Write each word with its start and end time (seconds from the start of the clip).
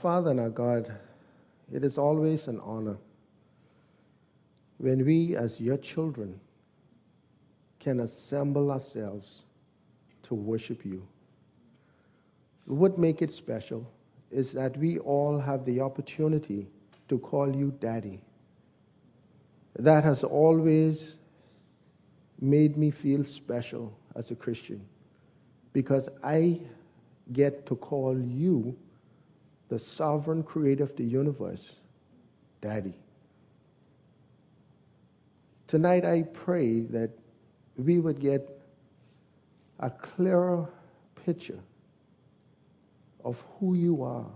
Father 0.00 0.30
and 0.30 0.40
our 0.40 0.48
God, 0.48 0.90
it 1.70 1.84
is 1.84 1.98
always 1.98 2.48
an 2.48 2.58
honor 2.60 2.96
when 4.78 5.04
we, 5.04 5.36
as 5.36 5.60
your 5.60 5.76
children, 5.76 6.40
can 7.78 8.00
assemble 8.00 8.70
ourselves 8.70 9.42
to 10.22 10.34
worship 10.34 10.86
you. 10.86 11.06
What 12.64 12.98
make 12.98 13.20
it 13.20 13.32
special 13.32 13.86
is 14.30 14.52
that 14.52 14.76
we 14.78 14.98
all 15.00 15.38
have 15.38 15.66
the 15.66 15.80
opportunity 15.80 16.66
to 17.08 17.18
call 17.18 17.54
you 17.54 17.74
daddy. 17.80 18.20
That 19.78 20.02
has 20.04 20.24
always 20.24 21.18
made 22.40 22.78
me 22.78 22.90
feel 22.90 23.22
special 23.24 23.92
as 24.16 24.30
a 24.30 24.34
Christian 24.34 24.80
because 25.74 26.08
I 26.24 26.60
get 27.32 27.66
to 27.66 27.76
call 27.76 28.18
you, 28.18 28.76
the 29.70 29.78
sovereign 29.78 30.42
creator 30.42 30.82
of 30.82 30.94
the 30.96 31.04
universe, 31.04 31.76
daddy. 32.60 32.92
Tonight, 35.68 36.04
I 36.04 36.22
pray 36.22 36.80
that 36.80 37.10
we 37.76 38.00
would 38.00 38.18
get 38.18 38.60
a 39.78 39.88
clearer 39.88 40.68
picture 41.24 41.60
of 43.24 43.42
who 43.58 43.74
you 43.74 44.02
are, 44.02 44.26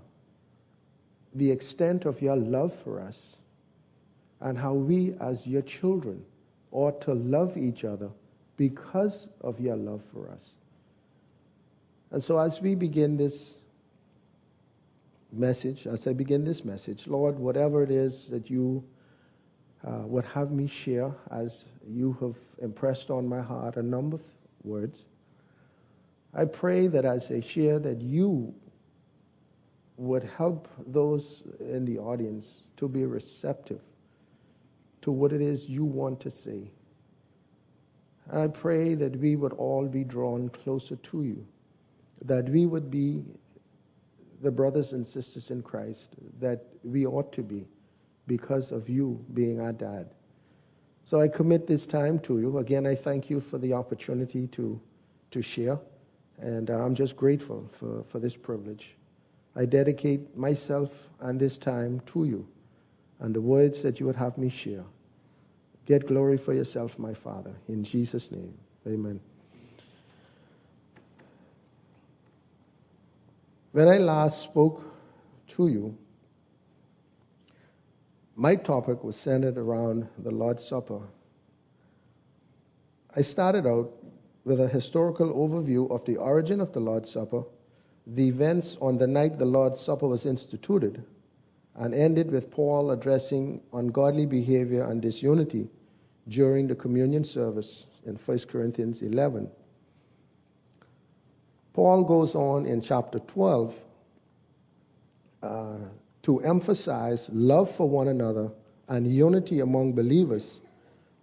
the 1.34 1.50
extent 1.50 2.04
of 2.04 2.22
your 2.22 2.36
love 2.36 2.72
for 2.72 3.00
us, 3.00 3.36
and 4.40 4.56
how 4.56 4.72
we, 4.72 5.14
as 5.20 5.48
your 5.48 5.62
children, 5.62 6.24
ought 6.70 7.00
to 7.00 7.12
love 7.12 7.56
each 7.56 7.84
other 7.84 8.10
because 8.56 9.26
of 9.40 9.58
your 9.58 9.76
love 9.76 10.04
for 10.12 10.30
us. 10.30 10.54
And 12.12 12.22
so, 12.22 12.38
as 12.38 12.60
we 12.60 12.76
begin 12.76 13.16
this 13.16 13.56
message, 15.36 15.86
as 15.86 16.06
I 16.06 16.12
begin 16.12 16.44
this 16.44 16.64
message, 16.64 17.06
Lord, 17.06 17.38
whatever 17.38 17.82
it 17.82 17.90
is 17.90 18.26
that 18.26 18.50
you 18.50 18.84
uh, 19.86 20.02
would 20.06 20.24
have 20.24 20.50
me 20.50 20.66
share 20.66 21.12
as 21.30 21.64
you 21.86 22.16
have 22.20 22.36
impressed 22.62 23.10
on 23.10 23.28
my 23.28 23.40
heart 23.40 23.76
a 23.76 23.82
number 23.82 24.16
of 24.16 24.24
words. 24.62 25.04
I 26.34 26.44
pray 26.46 26.86
that 26.88 27.04
as 27.04 27.30
I 27.30 27.40
share 27.40 27.78
that 27.80 28.00
you 28.00 28.54
would 29.96 30.24
help 30.24 30.68
those 30.86 31.44
in 31.60 31.84
the 31.84 31.98
audience 31.98 32.64
to 32.76 32.88
be 32.88 33.04
receptive 33.04 33.80
to 35.02 35.12
what 35.12 35.32
it 35.32 35.40
is 35.40 35.68
you 35.68 35.84
want 35.84 36.18
to 36.20 36.30
say. 36.30 36.70
And 38.30 38.40
I 38.40 38.48
pray 38.48 38.94
that 38.94 39.16
we 39.16 39.36
would 39.36 39.52
all 39.52 39.86
be 39.86 40.02
drawn 40.02 40.48
closer 40.48 40.96
to 40.96 41.22
you, 41.22 41.46
that 42.24 42.48
we 42.48 42.66
would 42.66 42.90
be 42.90 43.22
the 44.44 44.50
brothers 44.50 44.92
and 44.92 45.04
sisters 45.04 45.50
in 45.50 45.62
Christ 45.62 46.14
that 46.38 46.66
we 46.84 47.06
ought 47.06 47.32
to 47.32 47.42
be 47.42 47.66
because 48.26 48.70
of 48.70 48.88
you 48.88 49.24
being 49.32 49.58
our 49.60 49.72
dad. 49.72 50.10
So 51.04 51.20
I 51.20 51.28
commit 51.28 51.66
this 51.66 51.86
time 51.86 52.18
to 52.20 52.38
you. 52.38 52.58
Again, 52.58 52.86
I 52.86 52.94
thank 52.94 53.30
you 53.30 53.40
for 53.40 53.58
the 53.58 53.72
opportunity 53.72 54.46
to, 54.48 54.80
to 55.30 55.42
share, 55.42 55.78
and 56.38 56.70
I'm 56.70 56.94
just 56.94 57.16
grateful 57.16 57.68
for, 57.72 58.04
for 58.04 58.18
this 58.18 58.36
privilege. 58.36 58.96
I 59.56 59.64
dedicate 59.64 60.36
myself 60.36 61.08
and 61.20 61.40
this 61.40 61.58
time 61.58 62.00
to 62.06 62.24
you 62.24 62.46
and 63.20 63.34
the 63.34 63.40
words 63.40 63.82
that 63.82 63.98
you 63.98 64.06
would 64.06 64.16
have 64.16 64.36
me 64.36 64.50
share. 64.50 64.84
Get 65.86 66.06
glory 66.06 66.36
for 66.36 66.52
yourself, 66.52 66.98
my 66.98 67.14
Father. 67.14 67.54
In 67.68 67.84
Jesus' 67.84 68.30
name, 68.30 68.54
amen. 68.86 69.20
When 73.74 73.88
I 73.88 73.98
last 73.98 74.40
spoke 74.40 74.84
to 75.48 75.66
you, 75.66 75.98
my 78.36 78.54
topic 78.54 79.02
was 79.02 79.16
centered 79.16 79.58
around 79.58 80.06
the 80.16 80.30
Lord's 80.30 80.64
Supper. 80.64 81.00
I 83.16 83.22
started 83.22 83.66
out 83.66 83.92
with 84.44 84.60
a 84.60 84.68
historical 84.68 85.34
overview 85.34 85.90
of 85.90 86.04
the 86.04 86.18
origin 86.18 86.60
of 86.60 86.72
the 86.72 86.78
Lord's 86.78 87.10
Supper, 87.10 87.42
the 88.06 88.28
events 88.28 88.76
on 88.80 88.96
the 88.96 89.08
night 89.08 89.40
the 89.40 89.44
Lord's 89.44 89.80
Supper 89.80 90.06
was 90.06 90.24
instituted, 90.24 91.04
and 91.74 91.92
ended 91.92 92.30
with 92.30 92.52
Paul 92.52 92.92
addressing 92.92 93.60
ungodly 93.72 94.26
behavior 94.26 94.84
and 94.88 95.02
disunity 95.02 95.68
during 96.28 96.68
the 96.68 96.76
communion 96.76 97.24
service 97.24 97.86
in 98.06 98.14
1 98.14 98.38
Corinthians 98.46 99.02
11. 99.02 99.50
Paul 101.74 102.04
goes 102.04 102.36
on 102.36 102.66
in 102.66 102.80
chapter 102.80 103.18
12 103.18 103.76
uh, 105.42 105.76
to 106.22 106.40
emphasize 106.40 107.28
love 107.32 107.68
for 107.70 107.88
one 107.88 108.08
another 108.08 108.50
and 108.88 109.12
unity 109.12 109.58
among 109.58 109.92
believers 109.92 110.60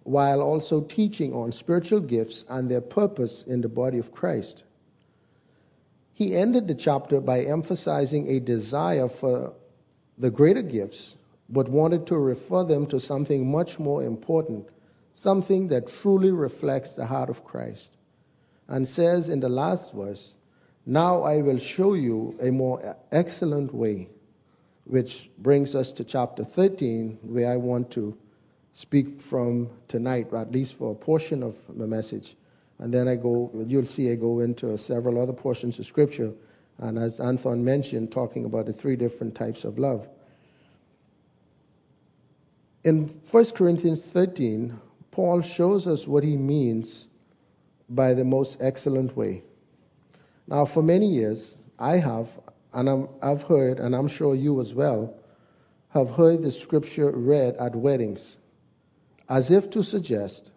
while 0.04 0.42
also 0.42 0.82
teaching 0.82 1.32
on 1.32 1.52
spiritual 1.52 2.00
gifts 2.00 2.44
and 2.50 2.70
their 2.70 2.82
purpose 2.82 3.44
in 3.44 3.62
the 3.62 3.68
body 3.68 3.96
of 3.96 4.12
Christ. 4.12 4.64
He 6.12 6.36
ended 6.36 6.68
the 6.68 6.74
chapter 6.74 7.20
by 7.20 7.40
emphasizing 7.40 8.28
a 8.28 8.38
desire 8.38 9.08
for 9.08 9.54
the 10.18 10.30
greater 10.30 10.62
gifts, 10.62 11.16
but 11.48 11.68
wanted 11.68 12.06
to 12.08 12.18
refer 12.18 12.62
them 12.62 12.86
to 12.88 13.00
something 13.00 13.50
much 13.50 13.78
more 13.78 14.02
important, 14.02 14.68
something 15.14 15.68
that 15.68 15.88
truly 15.88 16.30
reflects 16.30 16.96
the 16.96 17.06
heart 17.06 17.30
of 17.30 17.42
Christ. 17.42 17.96
And 18.68 18.86
says 18.86 19.28
in 19.30 19.40
the 19.40 19.48
last 19.48 19.94
verse, 19.94 20.36
Now 20.84 21.22
I 21.22 21.42
will 21.42 21.58
show 21.58 21.94
you 21.94 22.36
a 22.40 22.50
more 22.50 22.96
excellent 23.12 23.72
way 23.72 24.08
which 24.84 25.30
brings 25.38 25.74
us 25.74 25.92
to 25.92 26.04
chapter 26.04 26.44
13, 26.44 27.18
where 27.22 27.52
I 27.52 27.56
want 27.56 27.90
to 27.92 28.16
speak 28.72 29.20
from 29.20 29.70
tonight, 29.86 30.28
or 30.32 30.38
at 30.38 30.50
least 30.50 30.74
for 30.74 30.92
a 30.92 30.94
portion 30.94 31.42
of 31.42 31.56
the 31.76 31.86
message. 31.86 32.36
And 32.78 32.92
then 32.92 33.06
I 33.06 33.14
go, 33.14 33.50
you'll 33.66 33.86
see 33.86 34.10
I 34.10 34.16
go 34.16 34.40
into 34.40 34.76
several 34.76 35.20
other 35.20 35.32
portions 35.32 35.78
of 35.78 35.86
Scripture, 35.86 36.32
and 36.78 36.98
as 36.98 37.20
Anthon 37.20 37.60
mentioned, 37.60 38.10
talking 38.10 38.44
about 38.44 38.66
the 38.66 38.72
three 38.72 38.96
different 38.96 39.36
types 39.36 39.64
of 39.64 39.78
love. 39.78 40.08
In 42.82 43.20
1 43.30 43.44
Corinthians 43.50 44.04
13, 44.04 44.76
Paul 45.12 45.42
shows 45.42 45.86
us 45.86 46.08
what 46.08 46.24
he 46.24 46.36
means 46.36 47.06
by 47.88 48.14
the 48.14 48.24
most 48.24 48.56
excellent 48.60 49.16
way. 49.16 49.44
Now, 50.46 50.64
for 50.64 50.82
many 50.82 51.06
years, 51.06 51.56
I 51.78 51.96
have, 51.96 52.28
and 52.72 53.08
i 53.22 53.28
have 53.28 53.44
heard, 53.44 53.78
and 53.78 53.94
I'm 53.94 54.08
sure 54.08 54.34
you 54.34 54.60
as 54.60 54.74
well, 54.74 55.14
have 55.90 56.10
heard 56.10 56.42
the 56.42 56.50
scripture 56.50 57.10
read 57.10 57.56
at 57.56 57.76
weddings, 57.76 58.38
as 59.28 59.50
if 59.50 59.70
to 59.70 59.82
suggest 59.82 60.50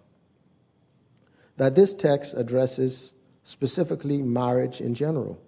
that 1.58 1.76
this 1.76 1.94
text 1.94 2.34
addresses 2.36 3.14
specifically 3.44 4.22
marriage 4.22 4.82
in 4.82 4.94
general. 4.94 5.40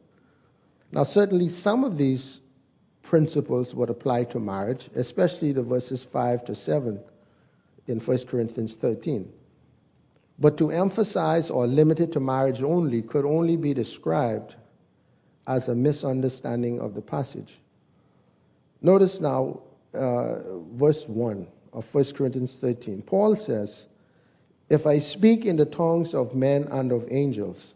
Now, 0.91 1.03
certainly 1.03 1.49
some 1.49 1.83
of 1.83 1.97
these 1.97 2.41
principles 3.01 3.73
would 3.73 3.89
apply 3.89 4.25
to 4.25 4.39
marriage, 4.39 4.89
especially 4.95 5.51
the 5.51 5.63
verses 5.63 6.03
5 6.03 6.45
to 6.45 6.55
7 6.55 6.99
in 7.87 7.99
1 7.99 8.17
Corinthians 8.25 8.75
13. 8.75 9.31
But 10.39 10.57
to 10.57 10.69
emphasize 10.69 11.49
or 11.49 11.65
limit 11.65 11.99
it 11.99 12.11
to 12.13 12.19
marriage 12.19 12.61
only 12.61 13.01
could 13.01 13.25
only 13.25 13.57
be 13.57 13.73
described 13.73 14.55
as 15.47 15.67
a 15.67 15.75
misunderstanding 15.75 16.79
of 16.79 16.93
the 16.93 17.01
passage. 17.01 17.59
Notice 18.81 19.19
now 19.19 19.61
uh, 19.93 20.59
verse 20.73 21.07
1 21.07 21.47
of 21.73 21.93
1 21.93 22.03
Corinthians 22.13 22.55
13. 22.57 23.01
Paul 23.01 23.35
says, 23.35 23.87
If 24.69 24.85
I 24.85 24.99
speak 24.99 25.45
in 25.45 25.55
the 25.55 25.65
tongues 25.65 26.13
of 26.13 26.35
men 26.35 26.67
and 26.69 26.91
of 26.91 27.07
angels, 27.09 27.73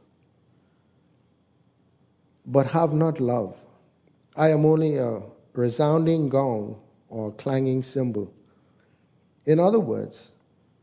but 2.46 2.68
have 2.68 2.94
not 2.94 3.20
love, 3.20 3.58
I 4.36 4.50
am 4.50 4.66
only 4.66 4.98
a 4.98 5.22
resounding 5.54 6.30
gong 6.30 6.80
or 7.10 7.32
clanging 7.34 7.84
cymbal. 7.84 8.32
In 9.46 9.60
other 9.60 9.80
words, 9.80 10.32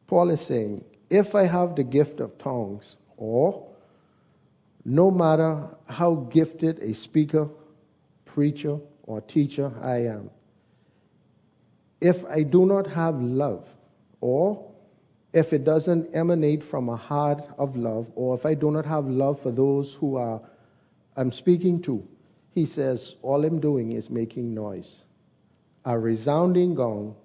Paul 0.06 0.30
is 0.30 0.40
saying, 0.40 0.84
if 1.10 1.34
I 1.34 1.44
have 1.44 1.76
the 1.76 1.84
gift 1.84 2.20
of 2.20 2.38
tongues, 2.38 2.96
or 3.16 3.66
no 4.84 5.10
matter 5.10 5.68
how 5.86 6.14
gifted 6.30 6.78
a 6.80 6.94
speaker, 6.94 7.48
preacher, 8.24 8.78
or 9.04 9.20
teacher 9.20 9.72
I 9.82 10.06
am, 10.06 10.30
if 12.00 12.24
I 12.26 12.42
do 12.42 12.66
not 12.66 12.86
have 12.88 13.20
love, 13.20 13.74
or 14.20 14.70
if 15.32 15.52
it 15.52 15.64
doesn't 15.64 16.14
emanate 16.14 16.62
from 16.62 16.88
a 16.88 16.96
heart 16.96 17.44
of 17.58 17.76
love, 17.76 18.10
or 18.14 18.34
if 18.34 18.46
I 18.46 18.54
do 18.54 18.70
not 18.70 18.86
have 18.86 19.06
love 19.06 19.40
for 19.40 19.50
those 19.50 19.94
who 19.94 20.16
are 20.16 20.40
I'm 21.16 21.32
speaking 21.32 21.82
to, 21.82 22.06
he 22.54 22.64
says, 22.64 23.16
all 23.22 23.44
I'm 23.44 23.60
doing 23.60 23.92
is 23.92 24.08
making 24.08 24.54
noise, 24.54 24.98
a 25.84 25.98
resounding 25.98 26.76
gong 26.76 27.16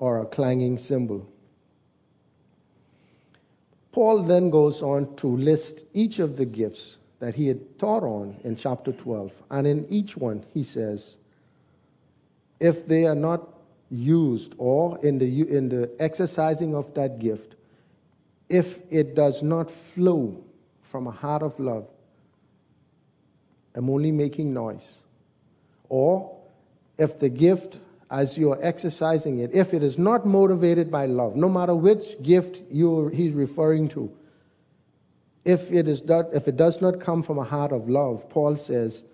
or 0.00 0.20
a 0.20 0.26
clanging 0.26 0.78
cymbal. 0.78 1.30
Paul 3.94 4.24
then 4.24 4.50
goes 4.50 4.82
on 4.82 5.14
to 5.14 5.28
list 5.28 5.84
each 5.92 6.18
of 6.18 6.36
the 6.36 6.44
gifts 6.44 6.96
that 7.20 7.32
he 7.36 7.46
had 7.46 7.78
taught 7.78 8.02
on 8.02 8.36
in 8.42 8.56
chapter 8.56 8.90
12. 8.90 9.40
And 9.52 9.68
in 9.68 9.86
each 9.88 10.16
one, 10.16 10.44
he 10.52 10.64
says, 10.64 11.16
if 12.58 12.88
they 12.88 13.06
are 13.06 13.14
not 13.14 13.48
used 13.90 14.56
or 14.58 14.98
in 15.04 15.18
the, 15.18 15.48
in 15.48 15.68
the 15.68 15.94
exercising 16.00 16.74
of 16.74 16.92
that 16.94 17.20
gift, 17.20 17.54
if 18.48 18.80
it 18.90 19.14
does 19.14 19.44
not 19.44 19.70
flow 19.70 20.42
from 20.82 21.06
a 21.06 21.12
heart 21.12 21.44
of 21.44 21.60
love, 21.60 21.86
I'm 23.76 23.88
only 23.88 24.10
making 24.10 24.52
noise. 24.52 24.94
Or 25.88 26.36
if 26.98 27.20
the 27.20 27.28
gift, 27.28 27.78
as 28.10 28.36
you're 28.38 28.58
exercising 28.62 29.40
it, 29.40 29.54
if 29.54 29.74
it 29.74 29.82
is 29.82 29.98
not 29.98 30.26
motivated 30.26 30.90
by 30.90 31.06
love, 31.06 31.36
no 31.36 31.48
matter 31.48 31.74
which 31.74 32.20
gift 32.22 32.62
you 32.70 33.08
he's 33.08 33.32
referring 33.32 33.88
to, 33.88 34.12
if 35.44 35.70
it, 35.72 35.88
is 35.88 36.04
not, 36.04 36.26
if 36.32 36.48
it 36.48 36.56
does 36.56 36.80
not 36.80 37.00
come 37.00 37.22
from 37.22 37.38
a 37.38 37.44
heart 37.44 37.72
of 37.72 37.88
love, 37.88 38.28
Paul 38.28 38.56
says, 38.56 39.04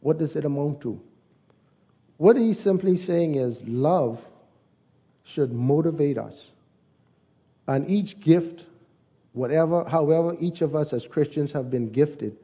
what 0.00 0.18
does 0.18 0.36
it 0.36 0.44
amount 0.44 0.80
to? 0.82 1.00
What 2.16 2.36
he's 2.36 2.58
simply 2.58 2.96
saying 2.96 3.36
is 3.36 3.62
love 3.64 4.28
should 5.22 5.52
motivate 5.52 6.18
us. 6.18 6.50
And 7.68 7.88
each 7.88 8.18
gift, 8.18 8.64
whatever, 9.32 9.84
however 9.84 10.36
each 10.40 10.62
of 10.62 10.74
us 10.74 10.92
as 10.92 11.06
Christians 11.06 11.52
have 11.52 11.70
been 11.70 11.90
gifted, 11.90 12.36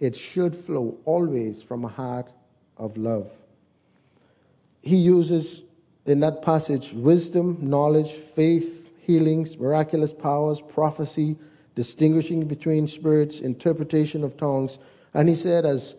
it 0.00 0.16
should 0.16 0.54
flow 0.54 0.96
always 1.04 1.60
from 1.60 1.84
a 1.84 1.88
heart 1.88 2.30
of 2.76 2.96
love. 2.96 3.30
He 4.88 4.96
uses 4.96 5.64
in 6.06 6.20
that 6.20 6.40
passage 6.40 6.94
wisdom, 6.94 7.58
knowledge, 7.60 8.12
faith, 8.12 8.90
healings, 9.02 9.58
miraculous 9.58 10.14
powers, 10.14 10.62
prophecy, 10.62 11.36
distinguishing 11.74 12.46
between 12.46 12.86
spirits, 12.86 13.40
interpretation 13.40 14.24
of 14.24 14.38
tongues. 14.38 14.78
And 15.12 15.28
he 15.28 15.34
said, 15.34 15.66
as 15.66 15.94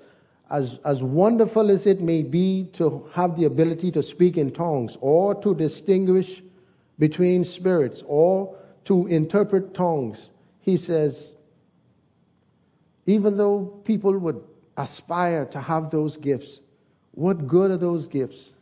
as, 0.50 0.80
as 0.84 1.04
wonderful 1.04 1.70
as 1.70 1.86
it 1.86 2.02
may 2.02 2.24
be 2.24 2.68
to 2.74 3.08
have 3.14 3.36
the 3.36 3.46
ability 3.46 3.92
to 3.92 4.02
speak 4.02 4.38
in 4.38 4.50
tongues 4.50 4.98
or 5.02 5.36
to 5.36 5.54
distinguish 5.54 6.42
between 6.98 7.44
spirits 7.44 8.04
or 8.08 8.58
to 8.86 9.06
interpret 9.06 9.76
tongues, 9.76 10.32
he 10.62 10.76
says, 10.76 11.38
even 13.06 13.38
though 13.38 13.66
people 13.86 14.18
would 14.18 14.44
aspire 14.78 15.46
to 15.46 15.60
have 15.60 15.92
those 15.92 16.18
gifts, 16.18 16.62
what 17.12 17.46
good 17.46 17.70
are 17.70 17.78
those 17.78 18.08
gifts 18.08 18.54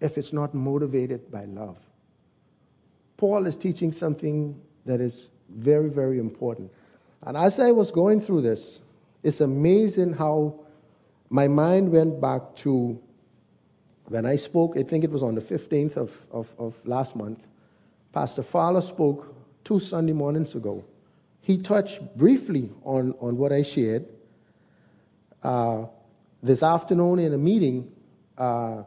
if 0.00 0.18
it's 0.18 0.32
not 0.32 0.54
motivated 0.54 1.30
by 1.30 1.44
love? 1.44 1.78
Paul 3.16 3.46
is 3.46 3.56
teaching 3.56 3.92
something 3.92 4.60
that 4.86 5.00
is 5.00 5.28
very, 5.50 5.90
very 5.90 6.18
important. 6.18 6.70
And 7.22 7.36
as 7.36 7.60
I 7.60 7.70
was 7.70 7.90
going 7.90 8.20
through 8.20 8.42
this, 8.42 8.80
it's 9.22 9.40
amazing 9.40 10.14
how 10.14 10.60
my 11.28 11.46
mind 11.46 11.92
went 11.92 12.20
back 12.20 12.56
to 12.56 13.00
when 14.06 14.26
I 14.26 14.36
spoke, 14.36 14.76
I 14.76 14.82
think 14.82 15.04
it 15.04 15.10
was 15.10 15.22
on 15.22 15.36
the 15.36 15.40
15th 15.40 15.96
of, 15.96 16.20
of, 16.32 16.52
of 16.58 16.86
last 16.86 17.14
month. 17.14 17.46
Pastor 18.12 18.42
Fowler 18.42 18.80
spoke 18.80 19.32
two 19.62 19.78
Sunday 19.78 20.12
mornings 20.12 20.56
ago. 20.56 20.84
He 21.42 21.58
touched 21.58 22.00
briefly 22.16 22.70
on, 22.82 23.14
on 23.20 23.36
what 23.36 23.52
I 23.52 23.62
shared. 23.62 24.06
Uh, 25.42 25.84
this 26.42 26.62
afternoon 26.62 27.20
in 27.20 27.34
a 27.34 27.38
meeting, 27.38 27.92
uh, 28.36 28.82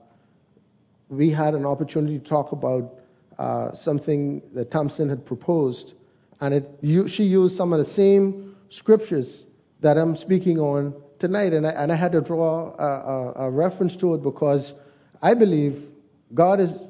we 1.14 1.30
had 1.30 1.54
an 1.54 1.66
opportunity 1.66 2.20
to 2.20 2.26
talk 2.26 2.52
about 2.52 3.00
uh, 3.38 3.74
something 3.74 4.42
that 4.54 4.72
Thompson 4.72 5.10
had 5.10 5.26
proposed, 5.26 5.94
and 6.42 6.54
it, 6.54 6.70
you, 6.82 7.08
she 7.08 7.24
used 7.24 7.56
some 7.56 7.74
of 7.74 7.80
the 7.80 7.86
same 7.86 8.56
scriptures 8.70 9.46
that 9.80 9.98
I'm 9.98 10.16
speaking 10.16 10.60
on 10.60 10.94
tonight. 11.20 11.54
And 11.54 11.68
I, 11.68 11.72
and 11.72 11.92
I 11.92 11.96
had 11.96 12.12
to 12.14 12.22
draw 12.22 12.76
a, 12.78 12.84
a, 12.84 13.34
a 13.46 13.50
reference 13.50 13.96
to 13.98 14.16
it 14.16 14.24
because 14.24 14.74
I 15.22 15.34
believe 15.34 15.90
God 16.34 16.60
is, 16.60 16.84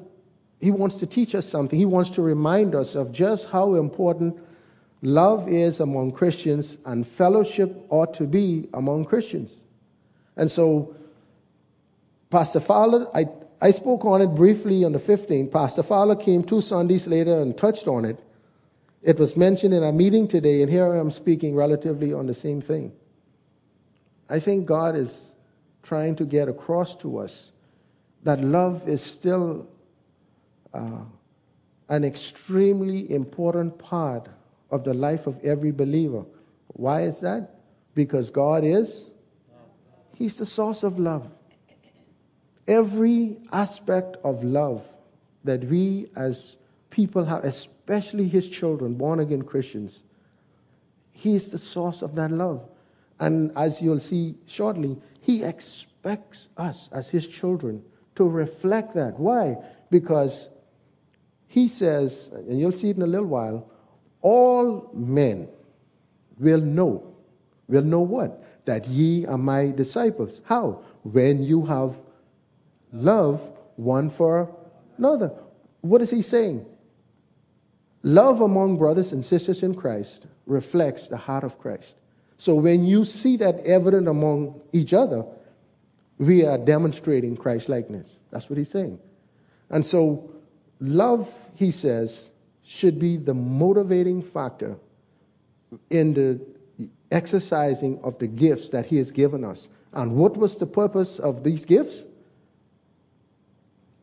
He 0.60 0.70
wants 0.70 0.96
to 0.96 1.06
teach 1.06 1.34
us 1.34 1.46
something. 1.46 1.78
He 1.78 1.84
wants 1.84 2.10
to 2.10 2.22
remind 2.22 2.74
us 2.74 2.94
of 2.94 3.12
just 3.12 3.48
how 3.50 3.74
important 3.74 4.38
love 5.02 5.48
is 5.48 5.80
among 5.80 6.12
Christians 6.12 6.78
and 6.86 7.06
fellowship 7.06 7.76
ought 7.90 8.14
to 8.14 8.24
be 8.24 8.68
among 8.72 9.04
Christians. 9.04 9.60
And 10.36 10.50
so, 10.50 10.96
Pastor 12.30 12.58
Fowler, 12.58 13.06
I, 13.14 13.26
I 13.60 13.70
spoke 13.70 14.04
on 14.04 14.20
it 14.20 14.28
briefly 14.28 14.84
on 14.84 14.92
the 14.92 14.98
15th. 14.98 15.50
Pastor 15.50 15.82
Fowler 15.82 16.16
came 16.16 16.42
two 16.42 16.60
Sundays 16.60 17.06
later 17.06 17.40
and 17.40 17.56
touched 17.56 17.88
on 17.88 18.04
it. 18.04 18.18
It 19.02 19.18
was 19.18 19.36
mentioned 19.36 19.74
in 19.74 19.82
a 19.82 19.92
meeting 19.92 20.26
today, 20.26 20.62
and 20.62 20.70
here 20.70 20.92
I 20.92 20.98
am 20.98 21.10
speaking 21.10 21.54
relatively 21.54 22.12
on 22.12 22.26
the 22.26 22.34
same 22.34 22.60
thing. 22.60 22.92
I 24.28 24.40
think 24.40 24.66
God 24.66 24.96
is 24.96 25.32
trying 25.82 26.16
to 26.16 26.24
get 26.24 26.48
across 26.48 26.94
to 26.96 27.18
us 27.18 27.52
that 28.24 28.40
love 28.40 28.88
is 28.88 29.02
still 29.02 29.68
uh, 30.72 31.02
an 31.90 32.04
extremely 32.04 33.10
important 33.12 33.78
part 33.78 34.28
of 34.70 34.82
the 34.82 34.94
life 34.94 35.26
of 35.26 35.38
every 35.44 35.70
believer. 35.70 36.24
Why 36.68 37.02
is 37.02 37.20
that? 37.20 37.60
Because 37.94 38.30
God 38.30 38.64
is, 38.64 39.04
He's 40.14 40.38
the 40.38 40.46
source 40.46 40.82
of 40.82 40.98
love. 40.98 41.30
Every 42.66 43.36
aspect 43.52 44.16
of 44.24 44.42
love 44.42 44.86
that 45.44 45.64
we 45.64 46.06
as 46.16 46.56
people 46.90 47.24
have, 47.24 47.44
especially 47.44 48.28
his 48.28 48.48
children, 48.48 48.94
born 48.94 49.20
again 49.20 49.42
Christians. 49.42 50.02
He 51.12 51.34
is 51.34 51.50
the 51.50 51.58
source 51.58 52.02
of 52.02 52.14
that 52.14 52.30
love. 52.30 52.66
And 53.20 53.52
as 53.56 53.82
you'll 53.82 54.00
see 54.00 54.36
shortly, 54.46 54.96
he 55.20 55.44
expects 55.44 56.48
us 56.56 56.88
as 56.92 57.08
his 57.08 57.28
children 57.28 57.82
to 58.16 58.28
reflect 58.28 58.94
that. 58.94 59.18
Why? 59.18 59.56
Because 59.90 60.48
he 61.46 61.68
says, 61.68 62.30
and 62.32 62.58
you'll 62.58 62.72
see 62.72 62.90
it 62.90 62.96
in 62.96 63.02
a 63.02 63.06
little 63.06 63.26
while, 63.26 63.70
all 64.22 64.90
men 64.94 65.48
will 66.38 66.60
know. 66.60 67.14
Will 67.68 67.82
know 67.82 68.00
what? 68.00 68.64
That 68.64 68.86
ye 68.88 69.26
are 69.26 69.38
my 69.38 69.70
disciples. 69.70 70.40
How? 70.44 70.82
When 71.02 71.42
you 71.42 71.66
have 71.66 72.00
love 72.94 73.52
one 73.76 74.08
for 74.08 74.54
another. 74.96 75.32
What 75.82 76.00
is 76.00 76.10
he 76.10 76.22
saying? 76.22 76.64
Love 78.02 78.40
among 78.40 78.78
brothers 78.78 79.12
and 79.12 79.24
sisters 79.24 79.62
in 79.62 79.74
Christ 79.74 80.26
reflects 80.46 81.08
the 81.08 81.16
heart 81.16 81.44
of 81.44 81.58
Christ. 81.58 81.96
So 82.38 82.54
when 82.54 82.84
you 82.84 83.04
see 83.04 83.36
that 83.38 83.60
evident 83.60 84.08
among 84.08 84.60
each 84.72 84.92
other, 84.92 85.24
we 86.18 86.44
are 86.44 86.58
demonstrating 86.58 87.36
Christ 87.36 87.68
likeness. 87.68 88.16
That's 88.30 88.48
what 88.48 88.58
he's 88.58 88.70
saying. 88.70 88.98
And 89.70 89.84
so, 89.84 90.30
love, 90.80 91.32
he 91.54 91.70
says, 91.70 92.30
should 92.62 92.98
be 92.98 93.16
the 93.16 93.34
motivating 93.34 94.22
factor 94.22 94.76
in 95.90 96.14
the 96.14 96.40
exercising 97.10 98.00
of 98.02 98.18
the 98.18 98.26
gifts 98.26 98.70
that 98.70 98.86
he 98.86 98.96
has 98.96 99.10
given 99.10 99.44
us. 99.44 99.68
And 99.92 100.16
what 100.16 100.36
was 100.36 100.56
the 100.56 100.66
purpose 100.66 101.18
of 101.18 101.44
these 101.44 101.64
gifts? 101.64 102.02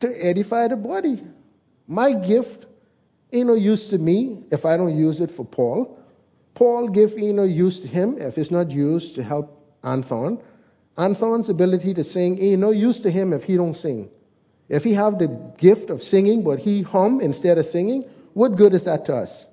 To 0.02 0.26
edify 0.26 0.68
the 0.68 0.76
body. 0.78 1.24
My 1.88 2.14
gift 2.14 2.66
ain't 3.32 3.48
no 3.48 3.54
use 3.54 3.90
to 3.90 3.98
me 3.98 4.44
if 4.52 4.66
I 4.66 4.78
don't 4.78 4.98
use 4.98 5.20
it 5.20 5.32
for 5.32 5.46
Paul. 5.46 5.98
Paul 6.54 6.90
give 6.90 7.14
ain't 7.18 7.36
no 7.36 7.44
use 7.44 7.82
to 7.82 7.88
him 7.88 8.18
if 8.20 8.38
it's 8.38 8.52
not 8.52 8.72
used 8.72 9.16
to 9.16 9.24
help 9.24 9.58
Anthon. 9.84 10.42
Anthon's 10.98 11.50
ability 11.50 11.94
to 11.94 12.04
sing 12.04 12.42
ain't 12.42 12.60
no 12.60 12.72
use 12.72 13.02
to 13.02 13.10
him 13.10 13.34
if 13.34 13.44
he 13.46 13.56
don't 13.56 13.76
sing. 13.76 14.10
If 14.70 14.84
he 14.84 14.94
have 14.94 15.20
the 15.20 15.28
gift 15.58 15.90
of 15.90 16.04
singing, 16.04 16.44
but 16.44 16.60
he 16.60 16.82
hum 16.82 17.22
instead 17.22 17.58
of 17.58 17.66
singing, 17.66 18.04
what 18.34 18.56
good 18.56 18.74
is 18.74 18.86
that 18.86 19.06
to 19.06 19.16
us? 19.16 19.48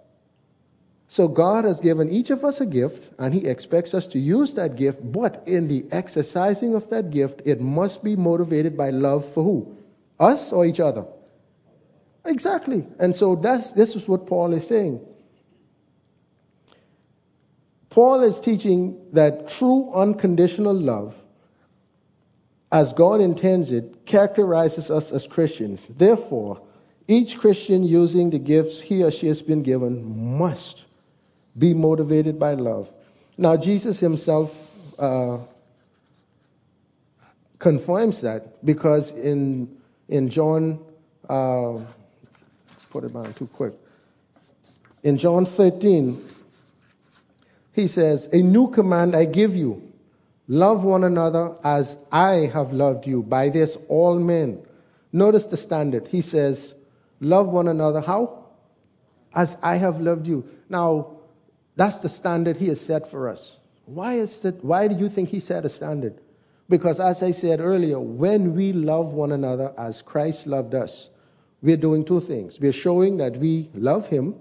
So 1.08 1.26
God 1.26 1.64
has 1.64 1.80
given 1.80 2.10
each 2.10 2.30
of 2.30 2.44
us 2.44 2.60
a 2.60 2.66
gift, 2.66 3.08
and 3.18 3.32
He 3.32 3.46
expects 3.46 3.94
us 3.94 4.06
to 4.08 4.18
use 4.18 4.54
that 4.54 4.76
gift, 4.76 5.00
but 5.10 5.42
in 5.46 5.66
the 5.66 5.86
exercising 5.90 6.74
of 6.74 6.88
that 6.90 7.10
gift, 7.10 7.40
it 7.46 7.62
must 7.62 8.04
be 8.04 8.14
motivated 8.14 8.76
by 8.76 8.90
love 8.90 9.24
for 9.24 9.42
who? 9.42 9.77
Us 10.18 10.52
or 10.52 10.66
each 10.66 10.80
other? 10.80 11.04
Exactly. 12.24 12.84
And 12.98 13.14
so 13.14 13.36
that's, 13.36 13.72
this 13.72 13.94
is 13.94 14.08
what 14.08 14.26
Paul 14.26 14.52
is 14.52 14.66
saying. 14.66 15.00
Paul 17.90 18.22
is 18.22 18.38
teaching 18.38 19.00
that 19.12 19.48
true 19.48 19.90
unconditional 19.92 20.74
love, 20.74 21.16
as 22.70 22.92
God 22.92 23.20
intends 23.20 23.72
it, 23.72 24.04
characterizes 24.04 24.90
us 24.90 25.10
as 25.10 25.26
Christians. 25.26 25.86
Therefore, 25.88 26.60
each 27.06 27.38
Christian 27.38 27.82
using 27.82 28.28
the 28.28 28.38
gifts 28.38 28.80
he 28.80 29.02
or 29.02 29.10
she 29.10 29.26
has 29.28 29.40
been 29.40 29.62
given 29.62 30.38
must 30.38 30.84
be 31.56 31.72
motivated 31.72 32.38
by 32.38 32.52
love. 32.52 32.92
Now, 33.38 33.56
Jesus 33.56 33.98
himself 33.98 34.70
uh, 34.98 35.38
confirms 37.58 38.20
that 38.20 38.64
because 38.64 39.12
in, 39.12 39.77
in 40.08 40.28
John 40.28 40.78
uh, 41.28 41.78
put 42.90 43.04
it 43.04 43.14
on 43.14 43.32
too 43.34 43.46
quick. 43.46 43.74
In 45.02 45.18
John 45.18 45.46
13, 45.46 46.24
he 47.72 47.86
says, 47.86 48.28
A 48.32 48.42
new 48.42 48.70
command 48.70 49.14
I 49.14 49.24
give 49.24 49.54
you 49.54 49.88
Love 50.48 50.82
one 50.82 51.04
another 51.04 51.54
as 51.62 51.98
I 52.10 52.50
have 52.54 52.72
loved 52.72 53.06
you. 53.06 53.22
By 53.22 53.50
this, 53.50 53.76
all 53.88 54.18
men. 54.18 54.62
Notice 55.12 55.44
the 55.44 55.58
standard. 55.58 56.08
He 56.08 56.22
says, 56.22 56.74
Love 57.20 57.48
one 57.48 57.68
another. 57.68 58.00
How? 58.00 58.46
As 59.34 59.58
I 59.62 59.76
have 59.76 60.00
loved 60.00 60.26
you. 60.26 60.48
Now, 60.70 61.18
that's 61.76 61.98
the 61.98 62.08
standard 62.08 62.56
he 62.56 62.68
has 62.68 62.80
set 62.80 63.10
for 63.10 63.28
us. 63.28 63.56
Why, 63.84 64.14
is 64.14 64.40
that, 64.40 64.64
why 64.64 64.88
do 64.88 64.96
you 64.96 65.10
think 65.10 65.28
he 65.28 65.38
set 65.38 65.66
a 65.66 65.68
standard? 65.68 66.18
Because, 66.68 67.00
as 67.00 67.22
I 67.22 67.30
said 67.30 67.60
earlier, 67.60 67.98
when 67.98 68.54
we 68.54 68.72
love 68.72 69.14
one 69.14 69.32
another 69.32 69.72
as 69.78 70.02
Christ 70.02 70.46
loved 70.46 70.74
us, 70.74 71.10
we're 71.62 71.78
doing 71.78 72.04
two 72.04 72.20
things. 72.20 72.60
We're 72.60 72.72
showing 72.72 73.16
that 73.16 73.36
we 73.38 73.70
love 73.74 74.08
him, 74.08 74.34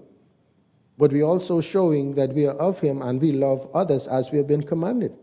but 0.98 1.10
we're 1.10 1.24
also 1.24 1.60
showing 1.60 2.14
that 2.14 2.34
we 2.34 2.46
are 2.46 2.56
of 2.56 2.80
him 2.80 3.02
and 3.02 3.20
we 3.20 3.32
love 3.32 3.68
others 3.74 4.06
as 4.06 4.30
we 4.30 4.38
have 4.38 4.46
been 4.46 4.62
commanded. 4.62 5.14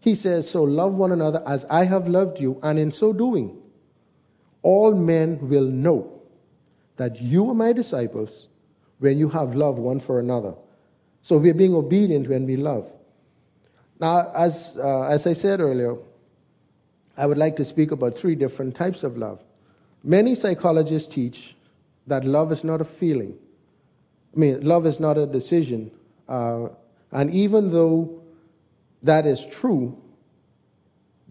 He 0.00 0.14
says, 0.14 0.48
So 0.48 0.62
love 0.62 0.94
one 0.94 1.12
another 1.12 1.42
as 1.46 1.64
I 1.66 1.84
have 1.84 2.08
loved 2.08 2.38
you, 2.38 2.60
and 2.62 2.78
in 2.78 2.90
so 2.90 3.12
doing, 3.12 3.56
all 4.62 4.94
men 4.94 5.48
will 5.48 5.66
know 5.66 6.22
that 6.96 7.20
you 7.20 7.50
are 7.50 7.54
my 7.54 7.72
disciples 7.72 8.48
when 8.98 9.18
you 9.18 9.28
have 9.30 9.54
love 9.54 9.78
one 9.78 10.00
for 10.00 10.20
another. 10.20 10.54
So 11.22 11.38
we're 11.38 11.54
being 11.54 11.74
obedient 11.74 12.28
when 12.28 12.46
we 12.46 12.56
love. 12.56 12.90
Now, 14.04 14.30
as, 14.36 14.76
uh, 14.76 15.04
as 15.04 15.26
I 15.26 15.32
said 15.32 15.60
earlier, 15.60 15.96
I 17.16 17.24
would 17.24 17.38
like 17.38 17.56
to 17.56 17.64
speak 17.64 17.90
about 17.90 18.18
three 18.18 18.34
different 18.34 18.74
types 18.74 19.02
of 19.02 19.16
love. 19.16 19.42
Many 20.02 20.34
psychologists 20.34 21.08
teach 21.08 21.56
that 22.06 22.26
love 22.26 22.52
is 22.52 22.64
not 22.64 22.82
a 22.82 22.84
feeling. 22.84 23.34
I 24.36 24.38
mean, 24.38 24.60
love 24.60 24.84
is 24.84 25.00
not 25.00 25.16
a 25.16 25.24
decision. 25.24 25.90
Uh, 26.28 26.68
and 27.12 27.32
even 27.32 27.70
though 27.70 28.22
that 29.02 29.24
is 29.24 29.46
true, 29.46 29.96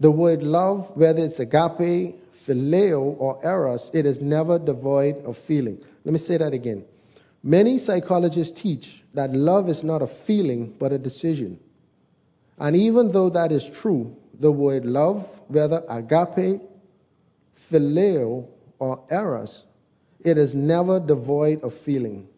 the 0.00 0.10
word 0.10 0.42
love, 0.42 0.90
whether 0.96 1.24
it's 1.24 1.38
agape, 1.38 2.16
phileo, 2.44 3.14
or 3.20 3.38
eros, 3.44 3.92
it 3.94 4.04
is 4.04 4.20
never 4.20 4.58
devoid 4.58 5.24
of 5.24 5.38
feeling. 5.38 5.78
Let 6.04 6.10
me 6.10 6.18
say 6.18 6.38
that 6.38 6.52
again. 6.52 6.84
Many 7.44 7.78
psychologists 7.78 8.60
teach 8.60 9.04
that 9.14 9.32
love 9.32 9.68
is 9.68 9.84
not 9.84 10.02
a 10.02 10.08
feeling, 10.08 10.74
but 10.80 10.92
a 10.92 10.98
decision. 10.98 11.60
And 12.58 12.76
even 12.76 13.08
though 13.08 13.30
that 13.30 13.52
is 13.52 13.68
true, 13.68 14.16
the 14.38 14.52
word 14.52 14.84
love, 14.84 15.26
whether 15.48 15.82
agape, 15.88 16.60
phileo, 17.70 18.46
or 18.78 19.04
eros, 19.10 19.64
it 20.24 20.38
is 20.38 20.54
never 20.54 21.00
devoid 21.00 21.62
of 21.62 21.74
feeling. 21.74 22.28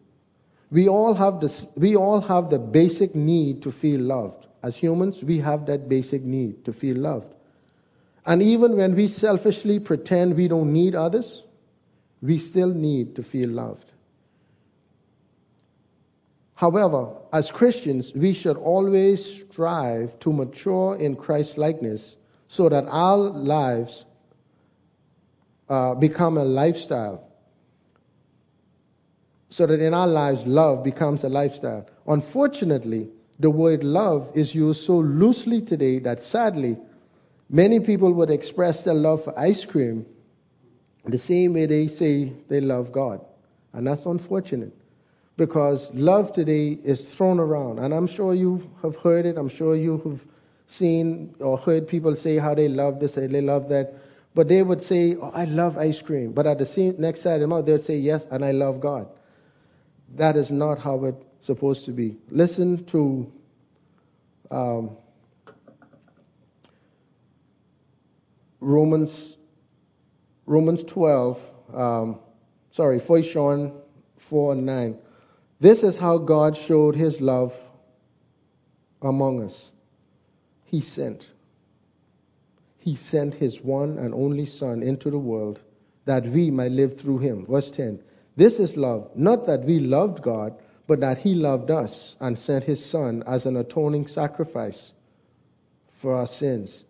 We 0.69 0.89
all 0.89 1.13
have 1.13 1.39
this, 1.39 1.67
we 1.75 1.95
all 1.95 2.21
have 2.21 2.49
the 2.49 2.59
basic 2.59 3.15
need 3.15 3.61
to 3.63 3.71
feel 3.71 4.01
loved. 4.01 4.47
As 4.63 4.75
humans, 4.75 5.23
we 5.23 5.39
have 5.39 5.65
that 5.67 5.87
basic 5.87 6.23
need 6.23 6.65
to 6.65 6.73
feel 6.73 6.97
loved. 6.97 7.33
And 8.25 8.43
even 8.43 8.75
when 8.75 8.95
we 8.95 9.07
selfishly 9.07 9.79
pretend 9.79 10.35
we 10.35 10.49
don't 10.49 10.73
need 10.73 10.95
others, 10.95 11.43
we 12.21 12.37
still 12.37 12.73
need 12.73 13.15
to 13.15 13.23
feel 13.23 13.49
loved. 13.49 13.86
However, 16.57 17.13
as 17.31 17.51
Christians, 17.51 18.15
we 18.15 18.33
should 18.33 18.57
always 18.57 19.23
strive 19.23 20.17
to 20.21 20.33
mature 20.33 20.95
in 20.95 21.15
Christ's 21.15 21.55
likeness 21.55 22.17
so 22.47 22.67
that 22.67 22.85
our 22.87 23.15
lives 23.15 24.05
uh, 25.69 25.93
become 25.93 26.35
a 26.35 26.43
lifestyle. 26.43 27.23
So 29.49 29.67
that 29.67 29.79
in 29.79 29.93
our 29.93 30.07
lives, 30.07 30.47
love 30.47 30.83
becomes 30.83 31.23
a 31.23 31.29
lifestyle. 31.29 31.87
Unfortunately, 32.07 33.07
the 33.39 33.51
word 33.51 33.83
love 33.83 34.31
is 34.33 34.55
used 34.55 34.83
so 34.83 34.97
loosely 34.97 35.61
today 35.61 35.99
that 35.99 36.23
sadly, 36.23 36.75
many 37.51 37.79
people 37.79 38.11
would 38.13 38.31
express 38.31 38.83
their 38.83 38.95
love 38.95 39.23
for 39.23 39.37
ice 39.37 39.63
cream 39.63 40.07
the 41.05 41.19
same 41.19 41.53
way 41.53 41.67
they 41.67 41.87
say 41.87 42.33
they 42.49 42.61
love 42.61 42.91
God. 42.91 43.23
And 43.73 43.85
that's 43.85 44.07
unfortunate 44.07 44.73
because 45.37 45.93
love 45.93 46.33
today 46.33 46.79
is 46.83 47.07
thrown 47.07 47.39
around. 47.39 47.79
And 47.79 47.93
I'm 47.93 48.07
sure 48.07 48.33
you 48.33 48.69
have 48.81 48.95
heard 48.97 49.25
it, 49.25 49.37
I'm 49.37 49.49
sure 49.49 49.75
you 49.75 49.99
have 49.99 50.25
seen 50.65 51.35
or 51.39 51.57
heard 51.57 51.87
people 51.87 52.15
say 52.15 52.37
how 52.37 52.55
they 52.55 52.67
love 52.67 52.99
this, 52.99 53.13
they 53.13 53.27
love 53.27 53.69
that. 53.69 53.93
But 54.33 54.49
they 54.49 54.61
would 54.61 54.83
say, 54.83 55.15
oh, 55.15 55.31
I 55.33 55.45
love 55.45 55.77
ice 55.77 56.01
cream. 56.01 56.31
But 56.31 56.45
at 56.45 56.57
the 56.57 56.65
same, 56.65 56.95
next 56.99 57.21
side 57.21 57.35
of 57.35 57.41
the 57.41 57.47
mouth, 57.47 57.65
they 57.65 57.71
would 57.71 57.83
say, 57.83 57.97
Yes, 57.97 58.27
and 58.29 58.45
I 58.45 58.51
love 58.51 58.79
God. 58.79 59.07
That 60.15 60.35
is 60.35 60.51
not 60.51 60.77
how 60.77 61.03
it's 61.05 61.25
supposed 61.39 61.85
to 61.85 61.91
be. 61.91 62.17
Listen 62.29 62.83
to 62.85 63.31
um, 64.51 64.95
Romans, 68.59 69.37
Romans 70.45 70.83
12, 70.83 71.51
um, 71.73 72.19
sorry, 72.71 72.99
1 72.99 73.21
John 73.23 73.73
4 74.17 74.53
and 74.53 74.65
9. 74.65 74.97
This 75.59 75.83
is 75.83 75.97
how 75.97 76.17
God 76.17 76.55
showed 76.55 76.95
his 76.95 77.21
love 77.21 77.59
among 79.01 79.43
us. 79.43 79.71
He 80.63 80.81
sent 80.81 81.27
he 82.87 82.95
sent 82.95 83.33
his 83.33 83.59
one 83.59 83.97
and 83.97 84.13
only 84.13 84.45
Son 84.45 84.81
into 84.81 85.11
the 85.11 85.19
world 85.19 85.59
that 86.05 86.25
we 86.25 86.49
might 86.49 86.71
live 86.71 86.97
through 86.97 87.17
him. 87.17 87.45
Verse 87.45 87.69
10 87.69 88.01
This 88.37 88.61
is 88.61 88.77
love, 88.77 89.11
not 89.13 89.45
that 89.45 89.65
we 89.65 89.79
loved 89.79 90.21
God, 90.21 90.57
but 90.87 91.01
that 91.01 91.17
he 91.17 91.33
loved 91.33 91.69
us 91.69 92.15
and 92.21 92.39
sent 92.39 92.63
his 92.63 92.83
Son 92.83 93.23
as 93.27 93.45
an 93.45 93.57
atoning 93.57 94.07
sacrifice 94.07 94.93
for 95.91 96.15
our 96.15 96.25
sins. 96.25 96.85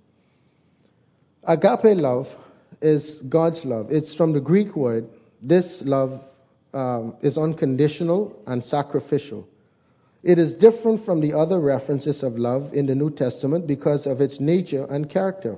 Agape 1.46 1.98
love 1.98 2.38
is 2.80 3.24
God's 3.28 3.66
love. 3.66 3.92
It's 3.92 4.14
from 4.14 4.34
the 4.34 4.40
Greek 4.40 4.76
word. 4.76 5.10
This 5.42 5.82
love 5.82 6.28
um, 6.74 7.16
is 7.22 7.38
unconditional 7.38 8.42
and 8.48 8.64
sacrificial. 8.64 9.48
It 10.24 10.40
is 10.40 10.56
different 10.56 11.00
from 11.00 11.22
the 11.22 11.34
other 11.34 11.60
references 11.60 12.24
of 12.24 12.38
love 12.38 12.74
in 12.74 12.86
the 12.86 12.96
New 12.96 13.10
Testament 13.10 13.68
because 13.68 14.06
of 14.06 14.20
its 14.20 14.40
nature 14.40 14.86
and 14.90 15.10
character. 15.10 15.58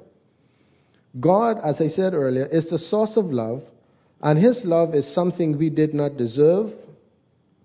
God, 1.19 1.59
as 1.63 1.81
I 1.81 1.87
said 1.87 2.13
earlier, 2.13 2.45
is 2.45 2.69
the 2.69 2.77
source 2.77 3.17
of 3.17 3.31
love, 3.31 3.71
and 4.21 4.37
His 4.37 4.65
love 4.65 4.93
is 4.93 5.11
something 5.11 5.57
we 5.57 5.69
did 5.69 5.93
not 5.93 6.17
deserve, 6.17 6.73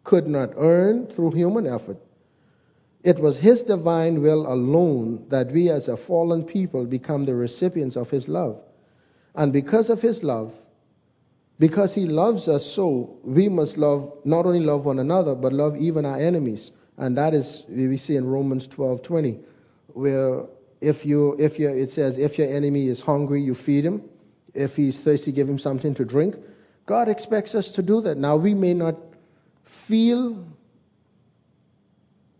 could 0.02 0.26
not 0.26 0.50
earn 0.56 1.06
through 1.06 1.32
human 1.32 1.66
effort. 1.66 1.98
It 3.02 3.18
was 3.18 3.38
His 3.38 3.62
divine 3.64 4.22
will 4.22 4.50
alone 4.50 5.26
that 5.28 5.50
we 5.50 5.68
as 5.68 5.88
a 5.88 5.96
fallen 5.96 6.42
people 6.42 6.86
become 6.86 7.26
the 7.26 7.34
recipients 7.34 7.96
of 7.96 8.10
His 8.10 8.28
love. 8.28 8.62
And 9.34 9.52
because 9.52 9.90
of 9.90 10.00
His 10.00 10.24
love, 10.24 10.58
because 11.58 11.94
He 11.94 12.06
loves 12.06 12.48
us 12.48 12.64
so, 12.64 13.18
we 13.22 13.48
must 13.48 13.76
love, 13.78 14.12
not 14.24 14.46
only 14.46 14.60
love 14.60 14.86
one 14.86 14.98
another, 14.98 15.34
but 15.34 15.52
love 15.52 15.76
even 15.76 16.04
our 16.04 16.18
enemies. 16.18 16.72
And 16.96 17.16
that 17.16 17.34
is, 17.34 17.64
we 17.68 17.96
see 17.96 18.16
in 18.16 18.26
Romans 18.26 18.66
12 18.68 19.02
20, 19.02 19.38
where 19.88 20.44
if 20.80 21.06
you, 21.06 21.36
if 21.38 21.58
you, 21.58 21.68
it 21.68 21.90
says, 21.90 22.18
if 22.18 22.38
your 22.38 22.48
enemy 22.48 22.88
is 22.88 23.00
hungry, 23.00 23.42
you 23.42 23.54
feed 23.54 23.84
him. 23.84 24.02
If 24.52 24.76
he's 24.76 24.98
thirsty, 25.00 25.32
give 25.32 25.48
him 25.48 25.58
something 25.58 25.94
to 25.94 26.04
drink. 26.04 26.36
God 26.86 27.08
expects 27.08 27.54
us 27.54 27.72
to 27.72 27.82
do 27.82 28.00
that. 28.02 28.18
Now, 28.18 28.36
we 28.36 28.54
may 28.54 28.74
not 28.74 28.96
feel 29.64 30.44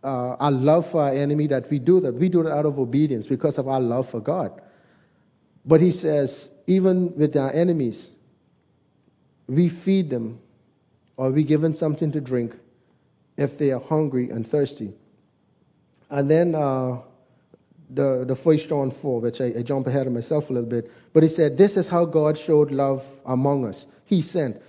uh, 0.05 0.37
our 0.39 0.51
love 0.51 0.87
for 0.87 1.03
our 1.03 1.13
enemy 1.13 1.47
that 1.49 1.71
we 1.71 1.79
do 1.79 2.01
that. 2.01 2.15
We 2.15 2.29
do 2.29 2.47
it 2.47 2.53
out 2.53 2.67
of 2.67 2.79
obedience 2.79 3.27
because 3.27 3.59
of 3.59 3.67
our 3.67 3.81
love 3.81 4.09
for 4.09 4.21
God. 4.21 4.61
But 5.65 5.81
he 5.81 5.91
says, 5.91 6.51
even 6.67 7.17
with 7.17 7.37
our 7.37 7.51
enemies, 7.53 8.11
we 9.47 9.69
feed 9.69 10.11
them 10.11 10.39
or 11.17 11.31
we 11.31 11.45
give 11.45 11.61
them 11.61 11.75
something 11.75 12.11
to 12.13 12.21
drink 12.21 12.57
if 13.37 13.59
they 13.59 13.71
are 13.71 13.81
hungry 13.81 14.31
and 14.31 14.47
thirsty. 14.47 14.93
And 16.11 16.31
then 16.31 16.55
uh, 16.55 16.99
the, 17.91 18.25
the 18.27 18.35
first 18.35 18.69
John 18.69 18.91
4, 18.91 19.21
which 19.21 19.41
I, 19.41 19.47
I 19.59 19.63
jump 19.63 19.87
ahead 19.87 20.07
of 20.07 20.13
myself 20.13 20.51
a 20.51 20.53
little 20.53 20.69
bit, 20.69 20.91
but 21.13 21.23
he 21.23 21.29
said, 21.29 21.59
This 21.59 21.77
is 21.77 21.89
how 21.89 22.05
God 22.05 22.39
showed 22.39 22.71
love 22.71 23.05
among 23.27 23.67
us. 23.67 23.87
He 24.05 24.21
sent. 24.21 24.61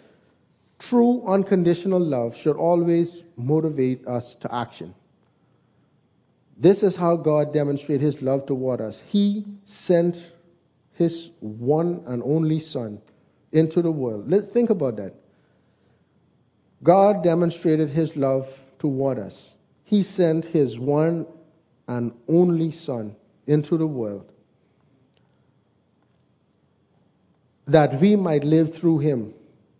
True 0.78 1.24
unconditional 1.26 2.00
love 2.00 2.36
should 2.36 2.58
always 2.58 3.24
motivate 3.38 4.06
us 4.08 4.36
to 4.36 4.54
action. 4.54 4.94
This 6.58 6.84
is 6.84 6.96
how 6.96 7.16
God 7.16 7.54
demonstrated 7.54 8.02
his 8.02 8.22
love 8.22 8.46
toward 8.46 8.82
us. 8.82 9.02
He 9.06 9.46
sent 9.64 10.32
his 10.94 11.32
one 11.40 12.04
and 12.08 12.22
only 12.24 12.60
Son 12.60 13.02
into 13.56 13.82
the 13.82 13.92
world. 13.92 14.30
Let's 14.30 14.48
think 14.48 14.70
about 14.70 14.98
that. 14.98 15.14
God 16.84 17.24
demonstrated 17.24 17.90
his 17.90 18.16
love 18.16 18.62
toward 18.80 19.18
us. 19.18 19.56
He 19.84 20.04
sent 20.04 20.46
his 20.46 20.78
one 20.78 21.26
and 21.88 22.12
only 22.28 22.72
Son 22.72 23.16
into 23.48 23.78
the 23.78 23.88
world 23.88 24.32
that 27.68 28.00
we 28.00 28.16
might 28.16 28.44
live 28.44 28.74
through 28.74 29.00
him. 29.00 29.34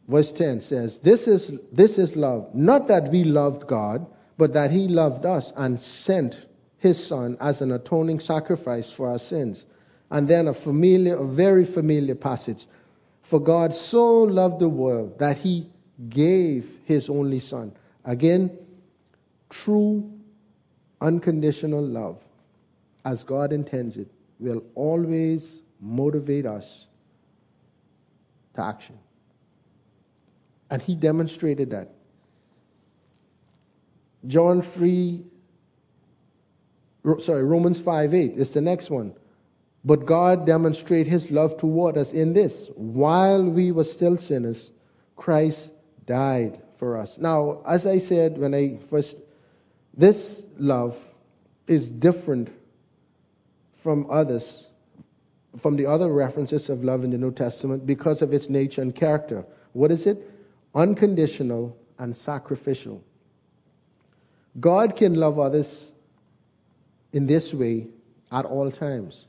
Verse 0.08 0.34
10 0.34 0.62
says, 0.62 1.00
This 1.00 1.28
is, 1.28 1.54
this 1.72 1.98
is 1.98 2.16
love, 2.16 2.54
not 2.54 2.88
that 2.88 3.10
we 3.12 3.24
loved 3.24 3.68
God, 3.68 4.06
but 4.38 4.54
that 4.54 4.72
he 4.72 4.88
loved 4.88 5.26
us 5.26 5.54
and 5.56 5.80
sent 5.80 6.46
his 6.78 7.04
son 7.04 7.38
as 7.40 7.62
an 7.62 7.72
atoning 7.72 8.20
sacrifice 8.20 8.92
for 8.92 9.10
our 9.10 9.18
sins. 9.18 9.66
And 10.12 10.28
then 10.28 10.48
a 10.48 10.54
familiar, 10.54 11.16
a 11.16 11.26
very 11.26 11.66
familiar 11.66 12.16
passage. 12.16 12.68
For 13.26 13.40
God 13.40 13.74
so 13.74 14.22
loved 14.22 14.60
the 14.60 14.70
world 14.70 15.18
that 15.18 15.40
he 15.40 15.68
gave 16.10 16.78
his 16.86 17.10
only 17.10 17.40
son. 17.40 17.74
Again, 18.04 18.56
true 19.50 20.14
unconditional 21.02 21.84
love, 21.84 22.24
as 23.04 23.24
God 23.24 23.52
intends 23.52 23.98
it, 23.98 24.12
will 24.38 24.62
always 24.76 25.62
motivate 25.82 26.46
us 26.46 26.86
to 28.54 28.64
action. 28.64 29.00
And 30.70 30.80
he 30.80 30.94
demonstrated 30.94 31.72
that. 31.72 31.96
John 34.28 34.62
3, 34.62 35.24
sorry, 37.18 37.44
Romans 37.44 37.82
5 37.82 38.14
8 38.14 38.34
is 38.34 38.54
the 38.54 38.62
next 38.62 38.92
one. 38.92 39.16
But 39.86 40.08
God 40.08 40.48
demonstrated 40.48 41.06
his 41.06 41.30
love 41.30 41.58
toward 41.58 41.96
us 41.96 42.12
in 42.12 42.34
this 42.34 42.70
while 42.76 43.44
we 43.44 43.72
were 43.72 43.84
still 43.84 44.18
sinners, 44.18 44.72
Christ 45.16 45.74
died 46.08 46.60
for 46.76 46.98
us. 46.98 47.20
Now, 47.20 47.62
as 47.68 47.86
I 47.86 48.00
said 48.00 48.38
when 48.38 48.56
I 48.56 48.78
first, 48.78 49.18
this 49.94 50.48
love 50.58 50.98
is 51.68 51.92
different 51.92 52.50
from 53.74 54.10
others, 54.10 54.68
from 55.56 55.76
the 55.76 55.86
other 55.86 56.12
references 56.12 56.70
of 56.70 56.84
love 56.84 57.04
in 57.04 57.12
the 57.12 57.18
New 57.20 57.32
Testament 57.32 57.86
because 57.86 58.24
of 58.24 58.34
its 58.34 58.50
nature 58.50 58.82
and 58.82 58.94
character. 58.96 59.46
What 59.74 59.92
is 59.92 60.08
it? 60.08 60.18
Unconditional 60.74 61.78
and 62.00 62.18
sacrificial. 62.18 63.04
God 64.60 64.96
can 64.96 65.14
love 65.14 65.38
others 65.38 65.92
in 67.14 67.28
this 67.28 67.54
way 67.54 67.88
at 68.32 68.46
all 68.46 68.72
times. 68.72 69.28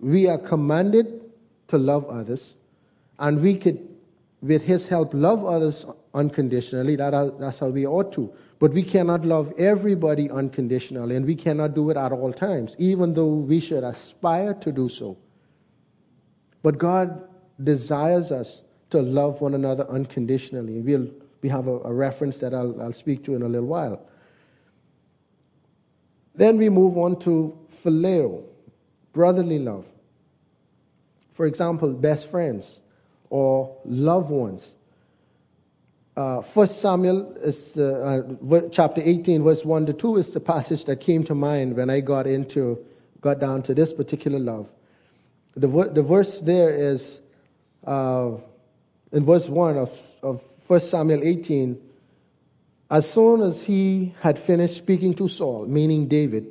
We 0.00 0.26
are 0.28 0.38
commanded 0.38 1.20
to 1.68 1.78
love 1.78 2.06
others, 2.06 2.54
and 3.18 3.40
we 3.40 3.56
could, 3.56 3.86
with 4.42 4.62
His 4.62 4.88
help, 4.88 5.12
love 5.14 5.44
others 5.44 5.86
unconditionally. 6.14 6.96
That, 6.96 7.14
uh, 7.14 7.30
that's 7.38 7.58
how 7.58 7.68
we 7.68 7.86
ought 7.86 8.12
to. 8.14 8.32
But 8.58 8.72
we 8.72 8.82
cannot 8.82 9.24
love 9.24 9.52
everybody 9.58 10.30
unconditionally, 10.30 11.16
and 11.16 11.24
we 11.24 11.34
cannot 11.34 11.74
do 11.74 11.90
it 11.90 11.96
at 11.96 12.12
all 12.12 12.32
times, 12.32 12.76
even 12.78 13.14
though 13.14 13.34
we 13.34 13.60
should 13.60 13.84
aspire 13.84 14.54
to 14.54 14.72
do 14.72 14.88
so. 14.88 15.16
But 16.62 16.78
God 16.78 17.28
desires 17.62 18.32
us 18.32 18.62
to 18.90 19.00
love 19.00 19.40
one 19.40 19.54
another 19.54 19.88
unconditionally. 19.88 20.80
We'll 20.80 21.08
we 21.42 21.48
have 21.48 21.66
a, 21.66 21.78
a 21.80 21.92
reference 21.92 22.38
that 22.40 22.54
I'll, 22.54 22.80
I'll 22.80 22.92
speak 22.92 23.24
to 23.24 23.34
in 23.34 23.42
a 23.42 23.48
little 23.48 23.66
while. 23.66 24.06
Then 26.34 26.58
we 26.58 26.68
move 26.68 26.96
on 26.96 27.18
to 27.20 27.58
phileo, 27.70 28.44
brotherly 29.12 29.58
love. 29.58 29.86
For 31.32 31.46
example, 31.46 31.92
best 31.92 32.30
friends 32.30 32.80
or 33.30 33.76
loved 33.84 34.30
ones. 34.30 34.76
Uh, 36.16 36.42
1 36.42 36.66
Samuel 36.66 37.32
is, 37.36 37.78
uh, 37.78 38.24
uh, 38.50 38.60
chapter 38.70 39.00
18, 39.02 39.42
verse 39.42 39.64
1 39.64 39.86
to 39.86 39.92
2 39.92 40.16
is 40.16 40.32
the 40.32 40.40
passage 40.40 40.84
that 40.84 41.00
came 41.00 41.24
to 41.24 41.34
mind 41.34 41.76
when 41.76 41.88
I 41.88 42.00
got 42.00 42.26
into, 42.26 42.84
got 43.20 43.40
down 43.40 43.62
to 43.62 43.74
this 43.74 43.92
particular 43.92 44.38
love. 44.38 44.70
The, 45.54 45.68
the 45.94 46.02
verse 46.02 46.40
there 46.40 46.70
is 46.70 47.20
uh, 47.86 48.32
in 49.12 49.24
verse 49.24 49.48
1 49.48 49.76
of, 49.76 50.14
of 50.22 50.44
1 50.66 50.80
Samuel 50.80 51.20
18, 51.22 51.80
as 52.90 53.10
soon 53.10 53.40
as 53.40 53.62
he 53.62 54.14
had 54.20 54.38
finished 54.38 54.76
speaking 54.76 55.14
to 55.14 55.28
Saul, 55.28 55.66
meaning 55.66 56.08
David, 56.08 56.46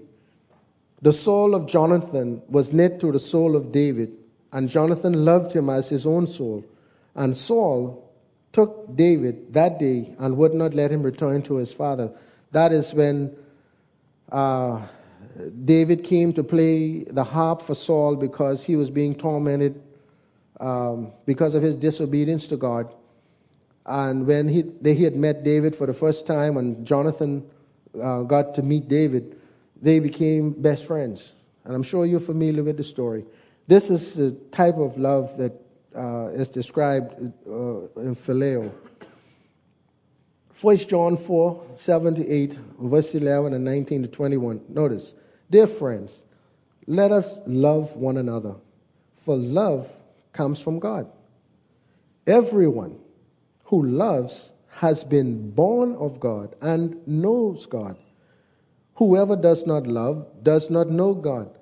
the 1.02 1.14
soul 1.14 1.56
of 1.56 1.66
Jonathan 1.66 2.42
was 2.50 2.74
knit 2.74 3.00
to 3.00 3.12
the 3.12 3.20
soul 3.20 3.56
of 3.56 3.72
David, 3.72 4.12
and 4.52 4.68
Jonathan 4.68 5.26
loved 5.26 5.54
him 5.54 5.70
as 5.70 5.90
his 5.90 6.06
own 6.06 6.28
soul. 6.28 6.66
And 7.16 7.38
Saul 7.38 8.12
took 8.52 8.96
David 8.96 9.54
that 9.54 9.80
day 9.80 10.14
and 10.20 10.38
would 10.38 10.54
not 10.54 10.74
let 10.74 10.92
him 10.92 11.04
return 11.04 11.42
to 11.44 11.56
his 11.56 11.72
father. 11.72 12.12
That 12.52 12.72
is 12.72 12.94
when 12.94 13.36
uh, 14.32 14.82
David 15.66 16.04
came 16.04 16.34
to 16.34 16.44
play 16.44 17.04
the 17.04 17.24
harp 17.24 17.62
for 17.62 17.76
Saul 17.76 18.16
because 18.16 18.64
he 18.64 18.76
was 18.76 18.90
being 18.90 19.16
tormented 19.16 19.82
um, 20.60 21.12
because 21.26 21.56
of 21.56 21.62
his 21.62 21.76
disobedience 21.76 22.48
to 22.48 22.58
God. 22.58 22.94
And 23.86 24.28
when 24.28 24.48
he, 24.48 24.64
they, 24.82 24.94
he 24.94 25.04
had 25.04 25.16
met 25.16 25.44
David 25.44 25.76
for 25.76 25.88
the 25.88 25.94
first 25.94 26.28
time, 26.28 26.58
and 26.58 26.86
Jonathan 26.86 27.50
uh, 28.02 28.24
got 28.24 28.54
to 28.56 28.62
meet 28.62 28.88
David, 28.88 29.39
they 29.82 30.00
became 30.00 30.52
best 30.52 30.86
friends. 30.86 31.34
And 31.66 31.76
I'm 31.76 31.84
sure 31.84 32.06
you're 32.06 32.20
familiar 32.20 32.64
with 32.64 32.78
the 32.78 32.84
story. 32.84 33.26
This 33.68 33.90
is 33.90 34.16
the 34.16 34.32
type 34.52 34.78
of 34.78 34.98
love 34.98 35.38
that 35.38 35.54
uh, 35.96 36.28
is 36.28 36.50
described 36.50 37.14
uh, 37.48 38.02
in 38.02 38.16
Phileo. 38.16 38.72
1 40.62 40.78
John 40.78 41.16
4 41.16 41.66
7 41.76 42.16
to 42.16 42.28
8, 42.28 42.60
verse 42.80 43.16
11 43.16 43.54
and 43.54 43.64
19 43.64 44.04
to 44.04 44.10
21. 44.10 44.62
Notice, 44.70 45.14
dear 45.50 45.68
friends, 45.68 46.26
let 46.86 47.12
us 47.12 47.40
love 47.46 47.96
one 47.96 48.18
another, 48.18 48.56
for 49.14 49.38
love 49.38 49.90
comes 50.34 50.60
from 50.60 50.80
God. 50.80 51.10
Everyone 52.28 53.00
who 53.66 53.84
loves 53.86 54.50
has 54.70 55.04
been 55.04 55.52
born 55.52 55.96
of 55.96 56.20
God 56.20 56.56
and 56.62 57.08
knows 57.08 57.66
God. 57.66 57.98
Whoever 59.00 59.38
does 59.38 59.66
not 59.66 59.88
love 59.88 60.28
does 60.44 60.70
not 60.70 60.90
know 60.90 61.14
God, 61.14 61.58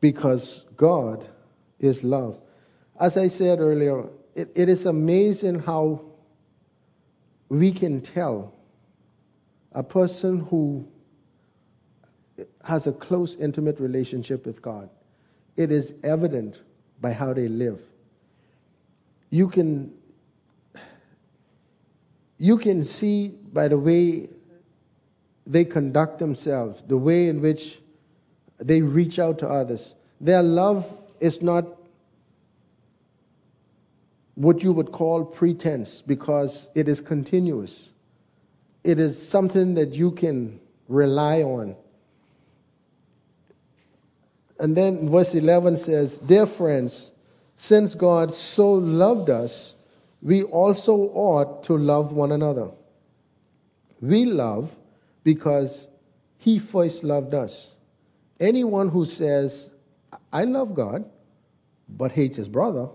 because 0.00 0.64
God 0.74 1.28
is 1.80 2.02
love. 2.02 2.40
As 2.98 3.18
I 3.18 3.28
said 3.28 3.60
earlier, 3.60 4.08
it, 4.34 4.50
it 4.54 4.70
is 4.70 4.86
amazing 4.86 5.58
how 5.58 6.00
we 7.50 7.70
can 7.70 8.00
tell 8.00 8.54
a 9.72 9.82
person 9.82 10.40
who 10.40 10.88
has 12.64 12.86
a 12.86 12.92
close, 12.92 13.34
intimate 13.34 13.78
relationship 13.78 14.46
with 14.46 14.62
God. 14.62 14.88
It 15.58 15.70
is 15.70 15.94
evident 16.04 16.62
by 17.02 17.12
how 17.12 17.34
they 17.34 17.48
live. 17.48 17.82
You 19.28 19.46
can 19.46 19.92
you 22.38 22.56
can 22.56 22.82
see 22.82 23.28
by 23.28 23.68
the 23.68 23.78
way 23.78 24.30
they 25.48 25.64
conduct 25.64 26.18
themselves, 26.18 26.82
the 26.82 26.98
way 26.98 27.28
in 27.28 27.40
which 27.40 27.80
they 28.60 28.82
reach 28.82 29.18
out 29.18 29.38
to 29.38 29.48
others. 29.48 29.94
Their 30.20 30.42
love 30.42 30.86
is 31.20 31.40
not 31.40 31.64
what 34.34 34.62
you 34.62 34.72
would 34.72 34.92
call 34.92 35.24
pretense 35.24 36.02
because 36.02 36.68
it 36.74 36.86
is 36.86 37.00
continuous. 37.00 37.88
It 38.84 39.00
is 39.00 39.20
something 39.20 39.74
that 39.74 39.94
you 39.94 40.12
can 40.12 40.60
rely 40.86 41.42
on. 41.42 41.74
And 44.60 44.76
then 44.76 45.08
verse 45.08 45.34
11 45.34 45.76
says, 45.78 46.18
Dear 46.18 46.46
friends, 46.46 47.12
since 47.56 47.94
God 47.94 48.34
so 48.34 48.74
loved 48.74 49.30
us, 49.30 49.74
we 50.20 50.42
also 50.42 50.94
ought 50.94 51.64
to 51.64 51.78
love 51.78 52.12
one 52.12 52.32
another. 52.32 52.70
We 54.00 54.26
love 54.26 54.76
because 55.28 55.88
He 56.38 56.58
first 56.58 57.04
loved 57.04 57.34
us. 57.34 57.74
Anyone 58.40 58.88
who 58.88 59.04
says, 59.04 59.70
I 60.32 60.44
love 60.44 60.74
God, 60.74 61.04
but 61.86 62.12
hates 62.12 62.38
his 62.38 62.48
brother, 62.48 62.88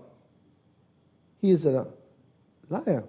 he 1.40 1.50
is 1.50 1.64
a 1.64 1.86
liar. 2.68 3.04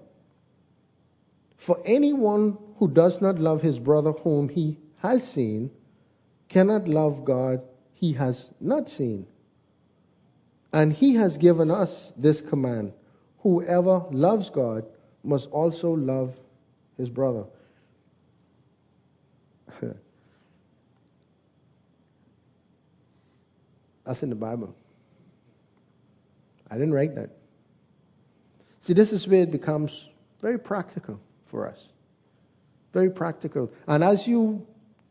For 1.58 1.80
anyone 1.86 2.60
who 2.78 2.88
does 2.88 3.20
not 3.20 3.40
love 3.40 3.62
his 3.62 3.80
brother 3.80 4.12
whom 4.12 4.48
he 4.48 4.78
has 4.98 5.28
seen 5.28 5.72
cannot 6.48 6.88
love 6.88 7.26
God 7.26 7.64
he 7.94 8.14
has 8.14 8.52
not 8.60 8.90
seen. 8.90 9.26
And 10.72 10.94
he 10.94 11.16
has 11.16 11.40
given 11.40 11.72
us 11.72 12.14
this 12.16 12.42
command 12.42 12.94
whoever 13.40 14.04
loves 14.12 14.52
God 14.52 14.86
must 15.24 15.50
also 15.50 15.94
love 15.94 16.40
his 16.96 17.10
brother. 17.10 17.46
That's 24.06 24.22
in 24.24 24.30
the 24.30 24.36
Bible. 24.36 24.76
I 26.70 26.76
didn't 26.76 26.94
write 26.94 27.16
that. 27.16 27.32
See, 28.82 28.94
this 28.94 29.12
is 29.12 29.28
where 29.28 29.42
it 29.42 29.52
becomes 29.52 30.10
very 30.42 30.60
practical 30.60 31.20
for 31.46 31.68
us. 31.68 31.90
Very 32.94 33.10
practical. 33.10 33.72
And 33.88 34.04
as 34.04 34.28
you 34.28 34.66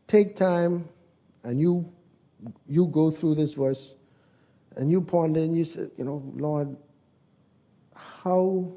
take 0.07 0.35
time 0.35 0.87
and 1.43 1.59
you 1.59 1.91
you 2.67 2.87
go 2.87 3.11
through 3.11 3.35
this 3.35 3.53
verse 3.53 3.95
and 4.75 4.91
you 4.91 5.01
ponder 5.01 5.39
and 5.39 5.57
you 5.57 5.65
say, 5.65 5.87
you 5.97 6.03
know, 6.03 6.21
Lord, 6.35 6.75
how, 7.95 8.71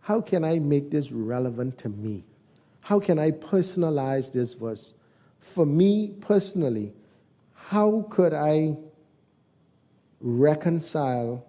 how 0.00 0.20
can 0.20 0.44
I 0.44 0.58
make 0.58 0.90
this 0.90 1.10
relevant 1.10 1.78
to 1.78 1.88
me? 1.88 2.24
How 2.82 2.98
can 2.98 3.18
I 3.18 3.30
personalize 3.30 4.32
this 4.32 4.54
verse? 4.54 4.92
For 5.38 5.64
me 5.64 6.14
personally, 6.20 6.92
how 7.54 8.06
could 8.10 8.34
I 8.34 8.76
reconcile 10.20 11.46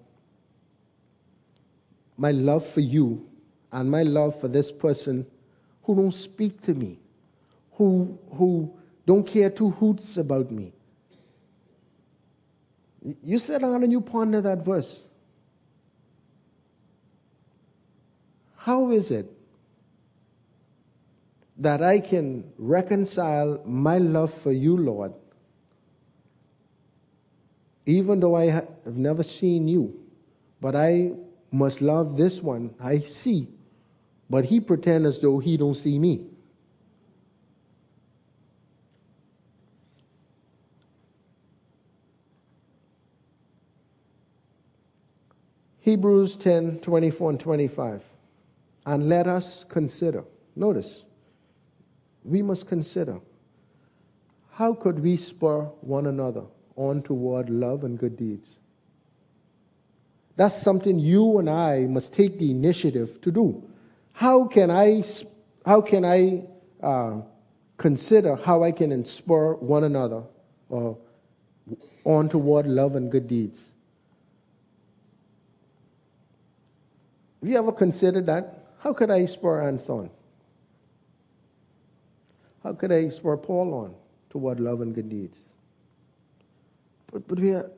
my 2.18 2.32
love 2.32 2.66
for 2.66 2.82
you 2.82 3.28
and 3.72 3.90
my 3.90 4.04
love 4.04 4.40
for 4.40 4.48
this 4.48 4.72
person 4.72 5.26
who 5.84 5.96
don't 5.96 6.14
speak 6.14 6.62
to 6.62 6.76
me, 6.76 7.00
who, 7.74 8.18
who 8.34 8.72
don't 9.08 9.26
care 9.26 9.50
two 9.50 9.72
hoots 9.72 10.18
about 10.18 10.52
me? 10.52 10.72
You 13.24 13.40
sit 13.40 13.62
down 13.62 13.82
and 13.82 13.92
you 13.92 14.02
ponder 14.02 14.40
that 14.40 14.64
verse. 14.64 15.08
How 18.56 18.92
is 18.92 19.10
it 19.10 19.36
that 21.58 21.84
I 21.84 22.00
can 22.00 22.52
reconcile 22.58 23.62
my 23.66 23.98
love 23.98 24.34
for 24.34 24.52
you, 24.52 24.76
Lord, 24.76 25.14
even 27.86 28.20
though 28.20 28.36
I 28.36 28.46
have 28.46 28.98
never 28.98 29.24
seen 29.24 29.68
you, 29.68 30.00
but 30.62 30.76
I 30.76 31.12
must 31.52 31.82
love 31.82 32.18
this 32.18 32.42
one 32.42 32.74
I 32.80 33.00
see, 33.00 33.48
but 34.30 34.46
he 34.46 34.60
pretend 34.60 35.06
as 35.06 35.20
though 35.20 35.40
he 35.40 35.58
don't 35.58 35.76
see 35.76 36.00
me. 36.00 36.26
Hebrews 45.84 46.38
10 46.38 46.80
24 46.80 47.32
and 47.32 47.40
25. 47.40 48.04
And 48.86 49.10
let 49.10 49.28
us 49.28 49.66
consider. 49.66 50.24
Notice, 50.56 51.04
we 52.24 52.42
must 52.42 52.68
consider 52.68 53.20
how 54.52 54.74
could 54.74 55.00
we 55.00 55.18
spur 55.18 55.62
one 55.82 56.06
another 56.06 56.44
on 56.76 57.02
toward 57.02 57.50
love 57.50 57.84
and 57.84 57.98
good 57.98 58.16
deeds? 58.16 58.60
That's 60.36 60.60
something 60.60 61.00
you 61.00 61.40
and 61.40 61.50
I 61.50 61.82
must 61.82 62.14
take 62.14 62.40
the 62.40 62.52
initiative 62.52 63.20
to 63.22 63.32
do. 63.32 63.64
How 64.14 64.46
can 64.48 64.70
I, 64.70 65.04
how 65.66 65.82
can 65.82 66.06
I 66.06 66.44
uh, 66.82 67.22
consider 67.78 68.36
how 68.36 68.64
I 68.64 68.72
can 68.72 68.92
inspire 68.92 69.54
one 69.54 69.84
another 69.84 70.24
uh, 70.72 70.94
on 72.06 72.30
toward 72.30 72.68
love 72.68 72.96
and 72.96 73.12
good 73.12 73.28
deeds? 73.28 73.72
Have 77.42 77.50
you 77.50 77.58
ever 77.58 77.72
considered 77.72 78.28
that? 78.28 78.76
How 78.80 78.94
could 78.94 79.10
I 79.10 79.26
spur 79.26 79.62
Anthon? 79.64 80.10
How 82.64 82.74
could 82.74 82.92
I 82.92 83.10
spur 83.10 83.38
Paul 83.38 83.74
on 83.74 83.96
toward 84.30 84.60
love 84.60 84.82
and 84.82 84.96
good 84.96 85.10
deeds? 85.10 85.40
But, 87.12 87.28
but 87.28 87.40
we, 87.40 87.52
are, 87.52 87.70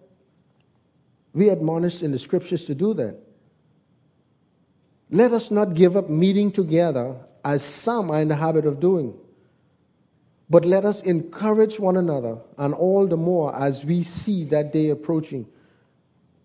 we 1.33 1.49
admonished 1.49 2.03
in 2.03 2.11
the 2.11 2.19
scriptures 2.19 2.65
to 2.65 2.75
do 2.75 2.93
that. 2.93 3.17
Let 5.09 5.33
us 5.33 5.51
not 5.51 5.73
give 5.73 5.97
up 5.97 6.09
meeting 6.09 6.51
together 6.51 7.15
as 7.43 7.63
some 7.63 8.11
are 8.11 8.21
in 8.21 8.27
the 8.27 8.35
habit 8.35 8.65
of 8.65 8.79
doing, 8.79 9.13
but 10.49 10.65
let 10.65 10.85
us 10.85 11.01
encourage 11.01 11.79
one 11.79 11.97
another, 11.97 12.37
and 12.57 12.73
all 12.73 13.07
the 13.07 13.17
more 13.17 13.55
as 13.55 13.83
we 13.85 14.03
see 14.03 14.45
that 14.45 14.71
day 14.71 14.89
approaching. 14.89 15.47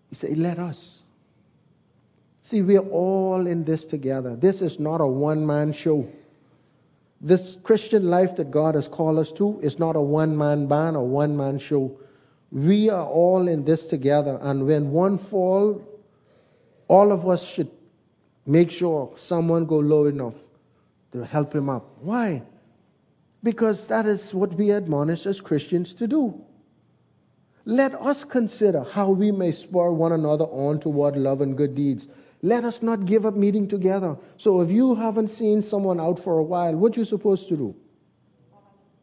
He 0.09 0.15
said, 0.15 0.37
Let 0.37 0.59
us. 0.59 1.01
See, 2.43 2.61
we're 2.61 2.79
all 2.79 3.45
in 3.45 3.63
this 3.63 3.85
together. 3.85 4.35
This 4.35 4.61
is 4.61 4.79
not 4.79 4.99
a 4.99 5.07
one 5.07 5.45
man 5.45 5.71
show. 5.71 6.11
This 7.23 7.57
Christian 7.61 8.09
life 8.09 8.35
that 8.37 8.49
God 8.49 8.73
has 8.73 8.87
called 8.87 9.19
us 9.19 9.31
to 9.33 9.59
is 9.61 9.77
not 9.77 9.95
a 9.95 10.01
one 10.01 10.35
man 10.35 10.65
band 10.65 10.97
or 10.97 11.07
one 11.07 11.37
man 11.37 11.59
show. 11.59 11.99
We 12.51 12.89
are 12.89 13.05
all 13.05 13.47
in 13.47 13.63
this 13.63 13.87
together, 13.87 14.39
and 14.41 14.65
when 14.65 14.91
one 14.91 15.17
fall, 15.19 15.81
all 16.87 17.11
of 17.11 17.29
us 17.29 17.47
should 17.47 17.69
make 18.45 18.71
sure 18.71 19.13
someone 19.15 19.65
go 19.65 19.77
low 19.77 20.05
enough 20.05 20.45
to 21.11 21.23
help 21.23 21.53
him 21.53 21.69
up. 21.69 21.85
Why? 22.01 22.41
Because 23.43 23.87
that 23.87 24.07
is 24.07 24.33
what 24.33 24.53
we 24.55 24.71
admonish 24.71 25.25
as 25.27 25.39
Christians 25.39 25.93
to 25.95 26.07
do. 26.07 26.43
Let 27.65 27.93
us 27.93 28.23
consider 28.23 28.83
how 28.83 29.11
we 29.11 29.31
may 29.31 29.51
spur 29.51 29.91
one 29.91 30.11
another 30.11 30.45
on 30.45 30.79
toward 30.79 31.15
love 31.15 31.41
and 31.41 31.55
good 31.55 31.75
deeds. 31.75 32.07
Let 32.41 32.65
us 32.65 32.81
not 32.81 33.05
give 33.05 33.25
up 33.25 33.35
meeting 33.35 33.67
together. 33.67 34.17
So 34.37 34.61
if 34.61 34.71
you 34.71 34.95
haven't 34.95 35.27
seen 35.27 35.61
someone 35.61 35.99
out 35.99 36.17
for 36.17 36.39
a 36.39 36.43
while, 36.43 36.75
what 36.75 36.97
you 36.97 37.05
supposed 37.05 37.47
to 37.49 37.57
do? 37.57 37.75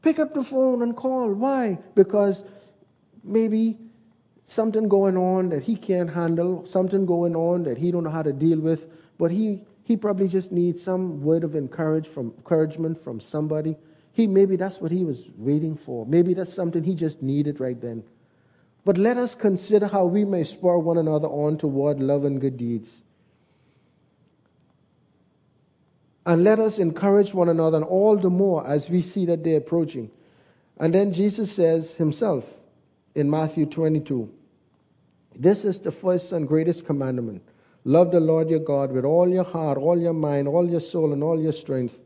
Pick 0.03 0.19
up 0.19 0.35
the 0.35 0.43
phone 0.43 0.83
and 0.83 0.97
call. 0.97 1.33
Why? 1.33 1.79
Because 1.95 2.45
maybe 3.23 3.79
something 4.45 4.89
going 4.89 5.17
on 5.17 5.51
that 5.51 5.63
he 5.63 5.77
can't 5.77 6.11
handle, 6.11 6.65
something 6.65 7.07
going 7.07 7.37
on 7.37 7.63
that 7.65 7.79
he 7.79 7.91
don't 7.91 8.05
know 8.05 8.11
how 8.11 8.23
to 8.23 8.33
deal 8.33 8.59
with, 8.59 8.87
but 9.19 9.31
he, 9.31 9.63
he 9.85 9.97
probably 9.97 10.27
just 10.27 10.51
needs 10.51 10.83
some 10.83 11.21
word 11.23 11.45
of 11.45 11.55
encourage 11.55 12.09
from, 12.09 12.33
encouragement 12.39 12.99
from 12.99 13.21
somebody. 13.21 13.77
He 14.13 14.27
maybe 14.27 14.57
that's 14.57 14.81
what 14.81 14.91
he 14.91 15.05
was 15.05 15.29
waiting 15.37 15.77
for. 15.77 16.07
Maybe 16.07 16.35
that's 16.35 16.53
something 16.53 16.83
he 16.83 16.95
just 16.95 17.23
needed 17.23 17.61
right 17.61 17.81
then. 17.81 18.03
But 18.85 18.97
let 18.97 19.17
us 19.17 19.35
consider 19.35 19.87
how 19.87 20.07
we 20.07 20.25
may 20.25 20.45
spur 20.45 20.79
one 20.79 20.97
another 20.97 21.29
on 21.29 21.59
toward 21.59 22.01
love 22.01 22.25
and 22.25 22.41
good 22.41 22.57
deeds. 22.57 23.03
And 26.29 26.45
let 26.45 26.61
us 26.61 26.79
encourage 26.79 27.35
one 27.35 27.49
another, 27.49 27.79
and 27.79 27.87
all 27.87 28.17
the 28.17 28.31
more 28.31 28.65
as 28.67 28.89
we 28.89 29.03
see 29.03 29.27
that 29.27 29.43
day 29.43 29.57
approaching. 29.57 30.11
And 30.77 30.95
then 30.95 31.13
Jesus 31.13 31.51
says 31.51 31.97
himself, 31.97 32.55
in 33.15 33.29
Matthew 33.29 33.67
22. 33.67 34.33
This 35.35 35.65
is 35.65 35.81
the 35.81 35.91
first 35.91 36.31
and 36.33 36.47
greatest 36.47 36.87
commandment. 36.87 37.43
Love 37.85 38.13
the 38.13 38.21
Lord 38.21 38.51
your 38.51 38.61
God 38.61 38.93
with 38.93 39.05
all 39.05 39.29
your 39.29 39.43
heart, 39.43 39.79
all 39.79 39.99
your 39.99 40.13
mind, 40.13 40.47
all 40.47 40.69
your 40.69 40.81
soul, 40.81 41.13
and 41.13 41.23
all 41.23 41.41
your 41.41 41.53
strength. 41.53 42.01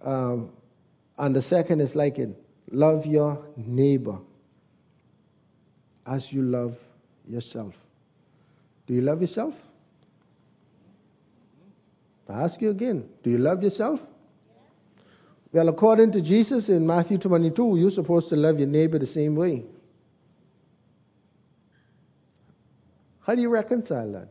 Um, 0.00 0.50
and 1.18 1.36
the 1.36 1.42
second 1.42 1.80
is 1.80 1.94
like 1.94 2.18
it 2.18 2.30
love 2.70 3.04
your 3.04 3.44
neighbor 3.56 4.18
as 6.06 6.32
you 6.32 6.42
love 6.42 6.78
yourself. 7.28 7.76
Do 8.86 8.94
you 8.94 9.02
love 9.02 9.20
yourself? 9.20 9.54
I 12.28 12.42
ask 12.42 12.60
you 12.60 12.70
again 12.70 13.08
do 13.22 13.30
you 13.30 13.38
love 13.38 13.62
yourself? 13.62 14.06
Well, 15.52 15.68
according 15.68 16.12
to 16.12 16.22
Jesus 16.22 16.70
in 16.70 16.86
Matthew 16.86 17.18
22, 17.18 17.76
you're 17.76 17.90
supposed 17.90 18.30
to 18.30 18.36
love 18.36 18.58
your 18.58 18.68
neighbor 18.68 18.98
the 18.98 19.06
same 19.06 19.34
way. 19.34 19.64
How 23.20 23.34
do 23.34 23.42
you 23.42 23.50
reconcile 23.50 24.10
that? 24.12 24.28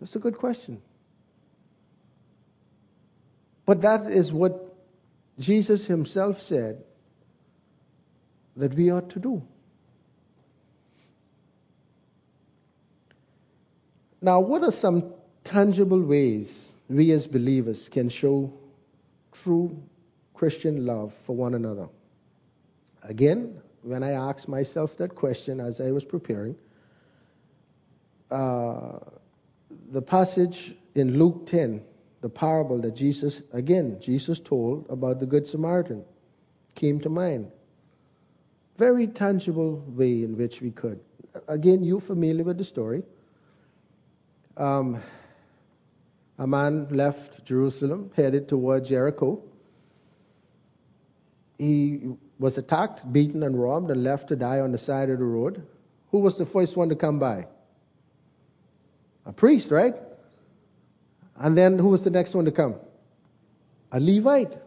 That's 0.00 0.16
a 0.16 0.18
good 0.18 0.36
question. 0.36 0.80
But 3.66 3.82
that 3.82 4.10
is 4.10 4.32
what 4.32 4.74
Jesus 5.38 5.86
himself 5.86 6.40
said 6.40 6.82
that 8.56 8.74
we 8.74 8.90
ought 8.90 9.10
to 9.10 9.20
do. 9.20 9.42
Now, 14.22 14.38
what 14.38 14.62
are 14.62 14.70
some 14.70 15.12
tangible 15.42 16.00
ways 16.00 16.74
we 16.88 17.10
as 17.10 17.26
believers 17.26 17.88
can 17.88 18.08
show 18.08 18.52
true 19.32 19.76
Christian 20.32 20.86
love 20.86 21.12
for 21.26 21.34
one 21.34 21.54
another? 21.54 21.88
Again, 23.02 23.60
when 23.82 24.04
I 24.04 24.12
asked 24.12 24.48
myself 24.48 24.96
that 24.98 25.16
question 25.16 25.58
as 25.58 25.80
I 25.80 25.90
was 25.90 26.04
preparing, 26.04 26.54
uh, 28.30 28.98
the 29.90 30.00
passage 30.00 30.76
in 30.94 31.18
Luke 31.18 31.44
10, 31.46 31.82
the 32.20 32.28
parable 32.28 32.80
that 32.82 32.94
Jesus, 32.94 33.42
again, 33.52 33.98
Jesus 34.00 34.38
told 34.38 34.86
about 34.88 35.18
the 35.18 35.26
Good 35.26 35.48
Samaritan, 35.48 36.04
came 36.76 37.00
to 37.00 37.08
mind. 37.08 37.50
Very 38.78 39.08
tangible 39.08 39.82
way 39.88 40.22
in 40.22 40.36
which 40.36 40.60
we 40.60 40.70
could. 40.70 41.00
Again, 41.48 41.82
you're 41.82 42.00
familiar 42.00 42.44
with 42.44 42.58
the 42.58 42.64
story. 42.64 43.02
Um, 44.56 45.00
a 46.38 46.46
man 46.46 46.88
left 46.90 47.44
Jerusalem, 47.44 48.10
headed 48.16 48.48
toward 48.48 48.84
Jericho. 48.84 49.42
He 51.58 52.00
was 52.38 52.58
attacked, 52.58 53.10
beaten, 53.12 53.42
and 53.42 53.60
robbed, 53.60 53.90
and 53.90 54.02
left 54.02 54.28
to 54.28 54.36
die 54.36 54.60
on 54.60 54.72
the 54.72 54.78
side 54.78 55.10
of 55.10 55.18
the 55.18 55.24
road. 55.24 55.66
Who 56.10 56.18
was 56.18 56.36
the 56.36 56.44
first 56.44 56.76
one 56.76 56.88
to 56.88 56.96
come 56.96 57.18
by? 57.18 57.46
A 59.24 59.32
priest, 59.32 59.70
right? 59.70 59.94
And 61.36 61.56
then 61.56 61.78
who 61.78 61.88
was 61.88 62.04
the 62.04 62.10
next 62.10 62.34
one 62.34 62.44
to 62.44 62.50
come? 62.50 62.74
A 63.92 64.00
Levite. 64.00 64.58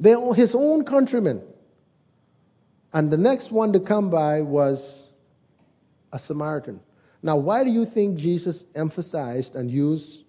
They're 0.00 0.34
his 0.34 0.54
own 0.54 0.84
countrymen. 0.84 1.42
And 2.92 3.10
the 3.10 3.16
next 3.16 3.50
one 3.50 3.72
to 3.72 3.80
come 3.80 4.10
by 4.10 4.40
was 4.40 5.04
a 6.12 6.18
Samaritan. 6.18 6.80
Now, 7.24 7.36
why 7.38 7.64
do 7.64 7.70
you 7.70 7.86
think 7.86 8.18
Jesus 8.18 8.64
emphasized 8.74 9.56
and 9.56 9.70
used 9.70 10.24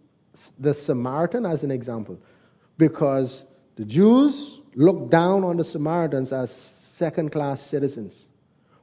the 0.57 0.73
Samaritan 0.73 1.45
as 1.45 1.63
an 1.65 1.69
example 1.69 2.17
because 2.77 3.45
the 3.75 3.83
Jews 3.83 4.61
looked 4.75 5.09
down 5.11 5.43
on 5.43 5.57
the 5.57 5.63
Samaritans 5.63 6.31
as 6.31 6.51
second 6.51 7.33
class 7.33 7.61
citizens. 7.61 8.27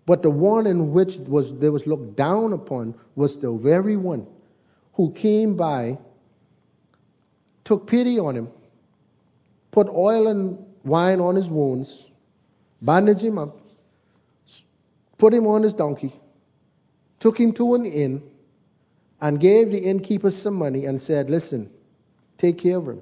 But 0.04 0.22
the 0.22 0.28
one 0.28 0.66
in 0.66 0.92
which 0.92 1.16
was, 1.20 1.58
they 1.58 1.70
was 1.70 1.86
looked 1.86 2.14
down 2.14 2.52
upon 2.52 2.94
was 3.14 3.38
the 3.38 3.50
very 3.52 3.96
one 3.96 4.26
who 4.92 5.10
came 5.12 5.56
by, 5.56 5.96
took 7.64 7.86
pity 7.86 8.18
on 8.18 8.36
him, 8.36 8.48
put 9.70 9.88
oil 9.88 10.26
and 10.28 10.58
wine 10.84 11.20
on 11.20 11.34
his 11.34 11.48
wounds, 11.48 12.10
bandaged 12.82 13.22
him 13.22 13.38
up, 13.38 13.56
put 15.16 15.32
him 15.32 15.46
on 15.46 15.62
his 15.62 15.72
donkey, 15.72 16.12
took 17.22 17.38
him 17.38 17.52
to 17.52 17.76
an 17.76 17.86
inn, 17.86 18.20
and 19.20 19.38
gave 19.38 19.70
the 19.70 19.78
innkeeper 19.78 20.28
some 20.28 20.54
money 20.54 20.86
and 20.86 21.00
said, 21.00 21.30
Listen, 21.30 21.70
take 22.36 22.58
care 22.58 22.78
of 22.78 22.88
him. 22.88 23.00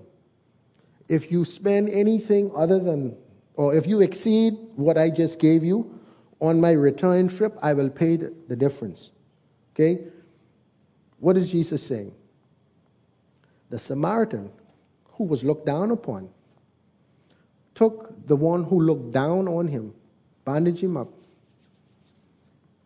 If 1.08 1.32
you 1.32 1.46
spend 1.46 1.88
anything 1.88 2.52
other 2.54 2.78
than, 2.78 3.16
or 3.54 3.74
if 3.74 3.86
you 3.86 4.02
exceed 4.02 4.52
what 4.76 4.98
I 4.98 5.08
just 5.08 5.38
gave 5.38 5.64
you 5.64 5.98
on 6.38 6.60
my 6.60 6.72
return 6.72 7.28
trip, 7.28 7.56
I 7.62 7.72
will 7.72 7.88
pay 7.88 8.16
the 8.16 8.54
difference. 8.54 9.10
Okay? 9.72 10.04
What 11.18 11.38
is 11.38 11.50
Jesus 11.50 11.82
saying? 11.82 12.12
The 13.70 13.78
Samaritan, 13.78 14.50
who 15.12 15.24
was 15.24 15.44
looked 15.44 15.64
down 15.64 15.92
upon, 15.92 16.28
took 17.74 18.26
the 18.26 18.36
one 18.36 18.64
who 18.64 18.82
looked 18.82 19.12
down 19.12 19.48
on 19.48 19.66
him, 19.66 19.94
bandaged 20.44 20.82
him 20.82 20.98
up, 20.98 21.08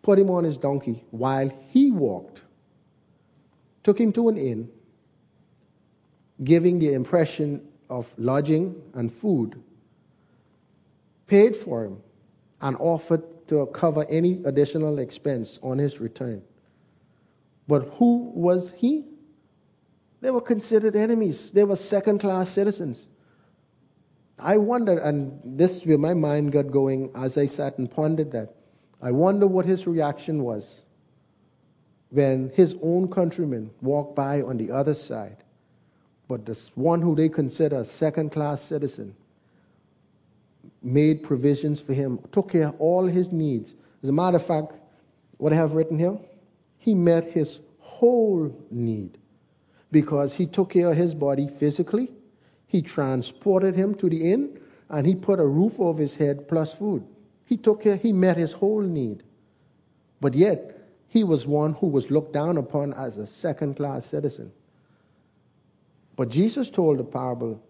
put 0.04 0.18
him 0.18 0.30
on 0.30 0.44
his 0.44 0.58
donkey 0.58 1.02
while 1.10 1.50
he 1.70 1.90
walked, 1.90 2.42
took 3.82 3.98
him 3.98 4.12
to 4.12 4.28
an 4.28 4.36
inn, 4.36 4.70
giving 6.44 6.78
the 6.78 6.92
impression 6.92 7.66
of 7.88 8.14
lodging 8.18 8.80
and 8.94 9.12
food, 9.12 9.60
paid 11.26 11.56
for 11.56 11.84
him, 11.84 11.96
and 12.60 12.76
offered 12.78 13.22
to 13.48 13.66
cover 13.66 14.06
any 14.08 14.42
additional 14.44 14.98
expense 14.98 15.58
on 15.62 15.78
his 15.78 16.00
return. 16.00 16.42
But 17.66 17.88
who 17.94 18.30
was 18.34 18.72
he? 18.72 19.06
They 20.20 20.30
were 20.30 20.40
considered 20.40 20.96
enemies. 20.96 21.50
They 21.50 21.64
were 21.64 21.76
second 21.76 22.18
class 22.18 22.50
citizens. 22.50 23.08
I 24.38 24.58
wonder, 24.58 24.98
and 24.98 25.40
this 25.44 25.76
is 25.76 25.86
where 25.86 25.98
my 25.98 26.12
mind 26.14 26.52
got 26.52 26.70
going 26.70 27.10
as 27.14 27.38
I 27.38 27.46
sat 27.46 27.78
and 27.78 27.90
pondered 27.90 28.32
that. 28.32 28.54
I 29.04 29.10
wonder 29.10 29.46
what 29.46 29.66
his 29.66 29.86
reaction 29.86 30.42
was 30.42 30.76
when 32.08 32.50
his 32.54 32.74
own 32.82 33.08
countrymen 33.08 33.70
walked 33.82 34.16
by 34.16 34.40
on 34.40 34.56
the 34.56 34.70
other 34.70 34.94
side. 34.94 35.36
But 36.26 36.46
this 36.46 36.74
one 36.74 37.02
who 37.02 37.14
they 37.14 37.28
consider 37.28 37.80
a 37.80 37.84
second 37.84 38.32
class 38.32 38.62
citizen 38.62 39.14
made 40.82 41.22
provisions 41.22 41.82
for 41.82 41.92
him, 41.92 42.18
took 42.32 42.52
care 42.52 42.68
of 42.68 42.80
all 42.80 43.06
his 43.06 43.30
needs. 43.30 43.74
As 44.02 44.08
a 44.08 44.12
matter 44.12 44.36
of 44.36 44.46
fact, 44.46 44.72
what 45.36 45.52
I 45.52 45.56
have 45.56 45.74
written 45.74 45.98
here, 45.98 46.18
he 46.78 46.94
met 46.94 47.24
his 47.24 47.60
whole 47.80 48.56
need 48.70 49.18
because 49.90 50.32
he 50.32 50.46
took 50.46 50.70
care 50.70 50.92
of 50.92 50.96
his 50.96 51.14
body 51.14 51.46
physically, 51.46 52.10
he 52.66 52.80
transported 52.80 53.74
him 53.74 53.94
to 53.96 54.08
the 54.08 54.32
inn, 54.32 54.58
and 54.88 55.06
he 55.06 55.14
put 55.14 55.40
a 55.40 55.46
roof 55.46 55.78
over 55.78 56.00
his 56.00 56.16
head 56.16 56.48
plus 56.48 56.74
food. 56.74 57.04
He 57.46 57.56
took 57.56 57.82
care, 57.82 57.96
he 57.96 58.12
met 58.12 58.36
his 58.36 58.52
whole 58.52 58.80
need. 58.80 59.22
But 60.20 60.34
yet, 60.34 60.78
he 61.08 61.24
was 61.24 61.46
one 61.46 61.74
who 61.74 61.86
was 61.86 62.10
looked 62.10 62.32
down 62.32 62.56
upon 62.56 62.92
as 62.94 63.18
a 63.18 63.26
second 63.26 63.76
class 63.76 64.06
citizen. 64.06 64.52
But 66.16 66.28
Jesus 66.28 66.70
told 66.70 66.98
the 66.98 67.04
parable 67.04 67.62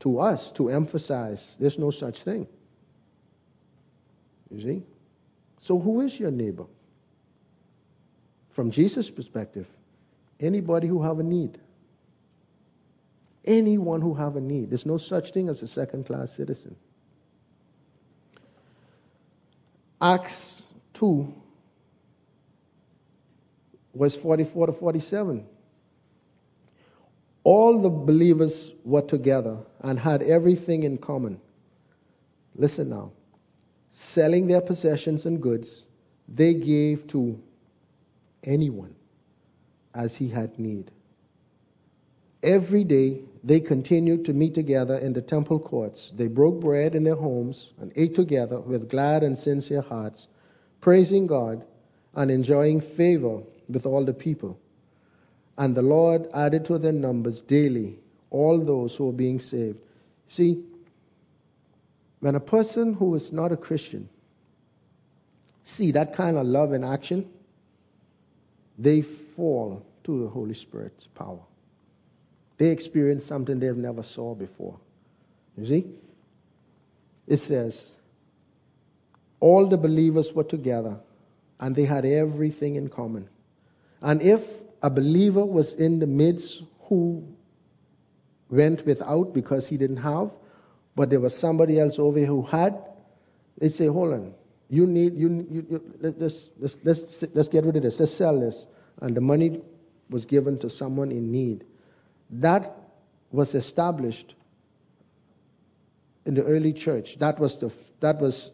to 0.00 0.18
us 0.18 0.50
to 0.52 0.68
emphasize 0.68 1.52
there's 1.58 1.78
no 1.78 1.90
such 1.90 2.22
thing. 2.22 2.46
You 4.50 4.60
see? 4.60 4.82
So, 5.58 5.78
who 5.78 6.00
is 6.00 6.18
your 6.18 6.30
neighbor? 6.30 6.66
From 8.50 8.70
Jesus' 8.70 9.10
perspective, 9.10 9.70
anybody 10.40 10.88
who 10.88 11.02
have 11.02 11.18
a 11.18 11.22
need. 11.22 11.58
Anyone 13.44 14.00
who 14.00 14.14
have 14.14 14.36
a 14.36 14.40
need. 14.40 14.70
There's 14.70 14.86
no 14.86 14.96
such 14.96 15.30
thing 15.30 15.48
as 15.48 15.62
a 15.62 15.66
second 15.66 16.06
class 16.06 16.32
citizen. 16.32 16.76
Acts 20.02 20.62
2, 20.94 21.34
verse 23.94 24.16
44 24.16 24.66
to 24.66 24.72
47. 24.72 25.46
All 27.44 27.80
the 27.80 27.90
believers 27.90 28.74
were 28.84 29.02
together 29.02 29.58
and 29.80 29.98
had 29.98 30.22
everything 30.22 30.84
in 30.84 30.98
common. 30.98 31.40
Listen 32.54 32.90
now. 32.90 33.12
Selling 33.90 34.46
their 34.46 34.60
possessions 34.60 35.26
and 35.26 35.40
goods, 35.40 35.84
they 36.28 36.54
gave 36.54 37.06
to 37.08 37.40
anyone 38.44 38.94
as 39.94 40.16
he 40.16 40.28
had 40.28 40.58
need. 40.58 40.90
Every 42.42 42.84
day 42.84 43.20
they 43.42 43.60
continued 43.60 44.24
to 44.26 44.34
meet 44.34 44.54
together 44.54 44.96
in 44.96 45.12
the 45.12 45.22
temple 45.22 45.58
courts. 45.58 46.12
They 46.16 46.28
broke 46.28 46.60
bread 46.60 46.94
in 46.94 47.04
their 47.04 47.16
homes 47.16 47.70
and 47.80 47.92
ate 47.96 48.14
together 48.14 48.60
with 48.60 48.90
glad 48.90 49.22
and 49.22 49.36
sincere 49.36 49.80
hearts, 49.80 50.28
praising 50.80 51.26
God 51.26 51.64
and 52.14 52.30
enjoying 52.30 52.80
favor 52.80 53.42
with 53.68 53.86
all 53.86 54.04
the 54.04 54.12
people. 54.12 54.58
And 55.56 55.74
the 55.74 55.82
Lord 55.82 56.28
added 56.34 56.64
to 56.66 56.78
their 56.78 56.92
numbers 56.92 57.40
daily 57.42 57.98
all 58.30 58.58
those 58.58 58.94
who 58.94 59.06
were 59.06 59.12
being 59.12 59.40
saved. 59.40 59.78
See, 60.28 60.62
when 62.20 62.34
a 62.34 62.40
person 62.40 62.94
who 62.94 63.14
is 63.14 63.32
not 63.32 63.52
a 63.52 63.56
Christian 63.56 64.08
see 65.64 65.90
that 65.92 66.12
kind 66.12 66.36
of 66.36 66.46
love 66.46 66.72
in 66.72 66.84
action, 66.84 67.28
they 68.78 69.02
fall 69.02 69.84
to 70.04 70.22
the 70.22 70.28
Holy 70.28 70.54
Spirit's 70.54 71.06
power. 71.06 71.40
They 72.60 72.68
experience 72.68 73.24
something 73.24 73.58
they've 73.58 73.74
never 73.74 74.02
saw 74.02 74.34
before. 74.34 74.78
You 75.56 75.64
see? 75.64 75.86
It 77.26 77.38
says, 77.38 77.92
all 79.40 79.66
the 79.66 79.78
believers 79.78 80.34
were 80.34 80.44
together 80.44 80.98
and 81.58 81.74
they 81.74 81.86
had 81.86 82.04
everything 82.04 82.76
in 82.76 82.88
common. 82.88 83.30
And 84.02 84.20
if 84.20 84.46
a 84.82 84.90
believer 84.90 85.42
was 85.42 85.72
in 85.72 86.00
the 86.00 86.06
midst 86.06 86.64
who 86.82 87.26
went 88.50 88.84
without 88.84 89.32
because 89.32 89.66
he 89.66 89.78
didn't 89.78 89.96
have, 89.96 90.34
but 90.94 91.08
there 91.08 91.20
was 91.20 91.34
somebody 91.34 91.80
else 91.80 91.98
over 91.98 92.18
here 92.18 92.28
who 92.28 92.42
had, 92.42 92.78
they 93.56 93.70
say, 93.70 93.86
hold 93.86 94.12
on, 94.12 94.34
you 94.68 94.86
need, 94.86 95.14
you, 95.14 95.46
you, 95.50 95.66
you 95.70 95.82
let's, 95.98 96.50
let's, 96.58 96.84
let's, 96.84 97.24
let's 97.32 97.48
get 97.48 97.64
rid 97.64 97.76
of 97.76 97.84
this, 97.84 97.98
let's 97.98 98.12
sell 98.12 98.38
this. 98.38 98.66
And 99.00 99.16
the 99.16 99.22
money 99.22 99.62
was 100.10 100.26
given 100.26 100.58
to 100.58 100.68
someone 100.68 101.10
in 101.10 101.32
need. 101.32 101.64
That 102.30 102.76
was 103.30 103.54
established 103.54 104.34
in 106.26 106.34
the 106.34 106.44
early 106.44 106.72
church. 106.72 107.18
That 107.18 107.38
was 107.38 107.58
the, 107.58 107.72
that 108.00 108.20
was, 108.20 108.52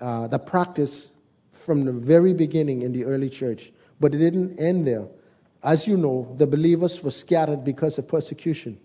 uh, 0.00 0.28
the 0.28 0.38
practice 0.38 1.10
from 1.52 1.84
the 1.84 1.92
very 1.92 2.34
beginning 2.34 2.82
in 2.82 2.92
the 2.92 3.04
early 3.04 3.28
church. 3.28 3.72
But 3.98 4.14
it 4.14 4.18
didn't 4.18 4.58
end 4.58 4.86
there. 4.86 5.06
As 5.62 5.86
you 5.86 5.96
know, 5.96 6.34
the 6.38 6.46
believers 6.46 7.02
were 7.02 7.10
scattered 7.10 7.64
because 7.64 7.98
of 7.98 8.08
persecution. 8.08 8.78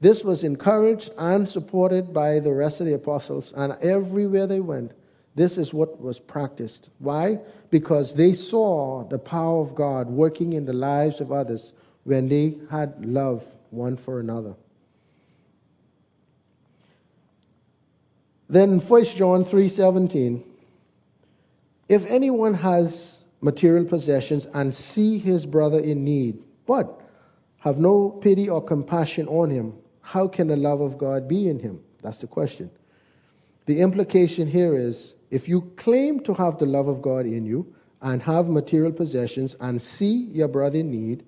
This 0.00 0.24
was 0.24 0.42
encouraged 0.42 1.12
and 1.18 1.48
supported 1.48 2.12
by 2.12 2.40
the 2.40 2.52
rest 2.52 2.80
of 2.80 2.86
the 2.86 2.94
apostles, 2.94 3.52
and 3.52 3.74
everywhere 3.82 4.46
they 4.46 4.60
went, 4.60 4.92
this 5.34 5.56
is 5.56 5.72
what 5.72 6.00
was 6.00 6.18
practiced. 6.18 6.90
Why? 6.98 7.38
Because 7.70 8.14
they 8.14 8.32
saw 8.32 9.04
the 9.04 9.18
power 9.18 9.60
of 9.60 9.74
God 9.74 10.08
working 10.08 10.54
in 10.54 10.64
the 10.64 10.72
lives 10.72 11.20
of 11.20 11.30
others 11.30 11.72
when 12.04 12.28
they 12.28 12.58
had 12.70 13.04
love 13.04 13.44
one 13.70 13.96
for 13.96 14.20
another. 14.20 14.54
Then 18.48 18.80
1 18.80 19.04
John 19.16 19.44
3:17 19.44 20.42
If 21.88 22.04
anyone 22.06 22.54
has 22.54 23.22
material 23.40 23.84
possessions 23.84 24.46
and 24.54 24.74
see 24.74 25.18
his 25.18 25.46
brother 25.46 25.78
in 25.78 26.04
need, 26.04 26.44
but 26.66 27.00
have 27.58 27.78
no 27.78 28.10
pity 28.10 28.48
or 28.48 28.62
compassion 28.62 29.26
on 29.28 29.50
him, 29.50 29.74
how 30.00 30.28
can 30.28 30.48
the 30.48 30.56
love 30.56 30.80
of 30.80 30.98
God 30.98 31.28
be 31.28 31.48
in 31.48 31.58
him? 31.58 31.80
That's 32.02 32.18
the 32.18 32.26
question. 32.26 32.70
The 33.66 33.80
implication 33.80 34.48
here 34.48 34.76
is 34.76 35.14
if 35.30 35.48
you 35.48 35.62
claim 35.76 36.20
to 36.20 36.34
have 36.34 36.58
the 36.58 36.66
love 36.66 36.88
of 36.88 37.00
God 37.00 37.24
in 37.24 37.46
you 37.46 37.72
and 38.02 38.20
have 38.22 38.48
material 38.48 38.92
possessions 38.92 39.56
and 39.60 39.80
see 39.80 40.24
your 40.32 40.48
brother 40.48 40.80
in 40.80 40.90
need, 40.90 41.24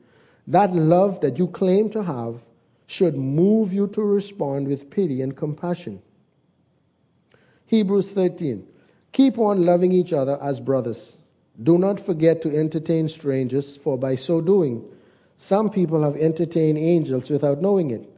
that 0.47 0.73
love 0.73 1.21
that 1.21 1.39
you 1.39 1.49
claim 1.49 1.91
to 1.91 2.03
have 2.03 2.47
should 2.87 3.17
move 3.17 3.73
you 3.73 3.87
to 3.89 4.03
respond 4.03 4.69
with 4.69 4.91
pity 4.91 5.23
and 5.23 5.37
compassion. 5.37 6.03
Hebrews 7.67 8.13
13. 8.13 8.67
Keep 9.13 9.39
on 9.39 9.65
loving 9.65 9.93
each 9.93 10.13
other 10.13 10.39
as 10.43 10.61
brothers. 10.61 11.17
Do 11.63 11.79
not 11.79 11.99
forget 12.01 12.43
to 12.43 12.55
entertain 12.55 13.09
strangers, 13.09 13.77
for 13.77 13.97
by 13.97 14.17
so 14.17 14.41
doing, 14.41 14.85
Some 15.37 15.71
people 15.71 16.03
have 16.03 16.17
entertained 16.17 16.79
angels 16.79 17.29
without 17.31 17.61
knowing 17.61 17.91
it. 17.91 18.09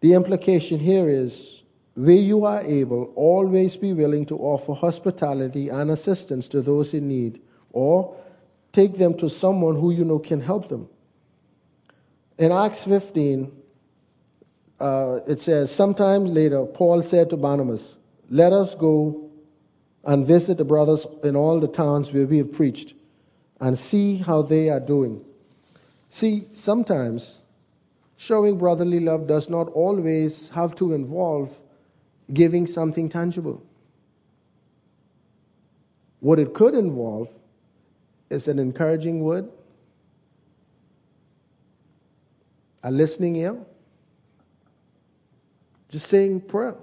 The 0.00 0.14
implication 0.14 0.78
here 0.78 1.08
is 1.08 1.62
where 1.94 2.16
you 2.16 2.44
are 2.44 2.62
able, 2.62 3.12
always 3.14 3.76
be 3.76 3.92
willing 3.92 4.26
to 4.26 4.36
offer 4.36 4.74
hospitality 4.74 5.68
and 5.68 5.90
assistance 5.90 6.48
to 6.48 6.60
those 6.60 6.92
in 6.92 7.08
need, 7.08 7.40
or 7.72 8.14
take 8.72 8.94
them 8.94 9.16
to 9.18 9.28
someone 9.30 9.76
who 9.76 9.90
you 9.90 10.04
know 10.04 10.18
can 10.18 10.40
help 10.40 10.68
them. 10.68 10.88
In 12.38 12.52
Acts 12.52 12.84
15, 12.84 13.50
uh, 14.78 15.20
it 15.26 15.40
says, 15.40 15.74
Sometime 15.74 16.26
later, 16.26 16.66
Paul 16.66 17.02
said 17.02 17.30
to 17.30 17.36
Barnabas, 17.36 17.98
Let 18.28 18.52
us 18.52 18.74
go 18.74 19.30
and 20.04 20.26
visit 20.26 20.58
the 20.58 20.64
brothers 20.64 21.06
in 21.24 21.34
all 21.34 21.58
the 21.58 21.68
towns 21.68 22.12
where 22.12 22.26
we 22.26 22.38
have 22.38 22.52
preached 22.52 22.94
and 23.60 23.78
see 23.78 24.18
how 24.18 24.42
they 24.42 24.68
are 24.68 24.80
doing. 24.80 25.24
See, 26.10 26.44
sometimes 26.52 27.38
showing 28.16 28.58
brotherly 28.58 29.00
love 29.00 29.26
does 29.26 29.48
not 29.48 29.68
always 29.70 30.50
have 30.50 30.74
to 30.76 30.92
involve 30.92 31.54
giving 32.32 32.66
something 32.66 33.08
tangible. 33.08 33.62
What 36.20 36.38
it 36.38 36.54
could 36.54 36.74
involve 36.74 37.28
is 38.30 38.48
an 38.48 38.58
encouraging 38.58 39.20
word, 39.20 39.48
a 42.86 42.90
listening 42.90 43.34
ear, 43.34 43.58
just 45.88 46.06
saying 46.06 46.40
prayer. 46.40 46.76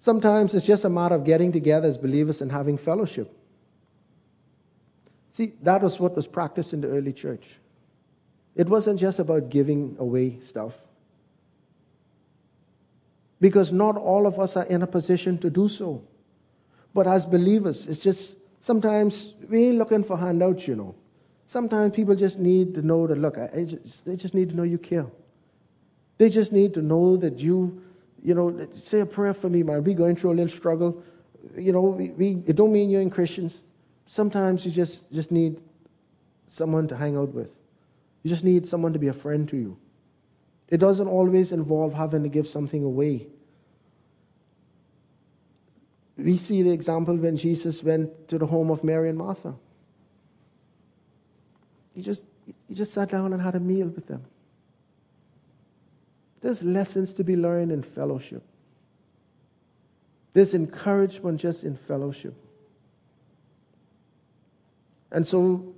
Sometimes 0.00 0.54
it's 0.54 0.66
just 0.66 0.84
a 0.84 0.88
matter 0.88 1.14
of 1.14 1.22
getting 1.22 1.52
together 1.52 1.86
as 1.86 1.96
believers 1.96 2.42
and 2.42 2.50
having 2.50 2.76
fellowship. 2.76 3.32
See, 5.30 5.52
that 5.62 5.82
was 5.82 6.00
what 6.00 6.16
was 6.16 6.26
practiced 6.26 6.72
in 6.72 6.80
the 6.80 6.88
early 6.88 7.12
church. 7.12 7.46
It 8.56 8.68
wasn't 8.68 8.98
just 8.98 9.20
about 9.20 9.50
giving 9.50 9.94
away 10.00 10.40
stuff. 10.40 10.76
Because 13.40 13.70
not 13.70 13.96
all 13.96 14.26
of 14.26 14.40
us 14.40 14.56
are 14.56 14.66
in 14.66 14.82
a 14.82 14.86
position 14.86 15.38
to 15.38 15.48
do 15.48 15.68
so. 15.68 16.02
But 16.92 17.06
as 17.06 17.24
believers, 17.24 17.86
it's 17.86 18.00
just 18.00 18.36
sometimes 18.58 19.34
we 19.48 19.66
ain't 19.66 19.78
looking 19.78 20.02
for 20.02 20.18
handouts, 20.18 20.66
you 20.66 20.74
know. 20.74 20.96
Sometimes 21.46 21.94
people 21.94 22.14
just 22.14 22.38
need 22.38 22.74
to 22.74 22.82
know 22.82 23.06
that, 23.06 23.18
look, 23.18 23.36
I 23.38 23.64
just, 23.64 24.04
they 24.04 24.16
just 24.16 24.34
need 24.34 24.50
to 24.50 24.56
know 24.56 24.62
you 24.62 24.78
care. 24.78 25.06
They 26.18 26.30
just 26.30 26.52
need 26.52 26.74
to 26.74 26.82
know 26.82 27.16
that 27.16 27.38
you, 27.38 27.82
you 28.22 28.34
know, 28.34 28.66
say 28.72 29.00
a 29.00 29.06
prayer 29.06 29.34
for 29.34 29.50
me, 29.50 29.62
man. 29.62 29.84
We 29.84 29.94
going 29.94 30.16
through 30.16 30.32
a 30.32 30.36
little 30.36 30.54
struggle. 30.54 31.02
You 31.56 31.72
know, 31.72 31.82
we, 31.82 32.10
we, 32.10 32.42
it 32.46 32.56
don't 32.56 32.72
mean 32.72 32.88
you're 32.88 33.02
in 33.02 33.10
Christians. 33.10 33.60
Sometimes 34.06 34.64
you 34.64 34.70
just, 34.70 35.10
just 35.12 35.30
need 35.30 35.60
someone 36.48 36.88
to 36.88 36.96
hang 36.96 37.16
out 37.16 37.34
with. 37.34 37.50
You 38.22 38.30
just 38.30 38.44
need 38.44 38.66
someone 38.66 38.92
to 38.92 38.98
be 38.98 39.08
a 39.08 39.12
friend 39.12 39.48
to 39.50 39.56
you. 39.56 39.76
It 40.68 40.78
doesn't 40.78 41.08
always 41.08 41.52
involve 41.52 41.92
having 41.92 42.22
to 42.22 42.28
give 42.28 42.46
something 42.46 42.82
away. 42.82 43.26
We 46.16 46.38
see 46.38 46.62
the 46.62 46.70
example 46.70 47.16
when 47.16 47.36
Jesus 47.36 47.82
went 47.82 48.28
to 48.28 48.38
the 48.38 48.46
home 48.46 48.70
of 48.70 48.84
Mary 48.84 49.08
and 49.08 49.18
Martha. 49.18 49.54
He 51.94 52.02
just, 52.02 52.26
he 52.68 52.74
just 52.74 52.92
sat 52.92 53.10
down 53.10 53.32
and 53.32 53.40
had 53.40 53.54
a 53.54 53.60
meal 53.60 53.86
with 53.86 54.06
them. 54.06 54.24
There's 56.40 56.62
lessons 56.62 57.14
to 57.14 57.24
be 57.24 57.36
learned 57.36 57.72
in 57.72 57.82
fellowship. 57.82 58.42
There's 60.34 60.52
encouragement 60.52 61.40
just 61.40 61.64
in 61.64 61.76
fellowship. 61.76 62.34
And 65.10 65.26
so 65.26 65.74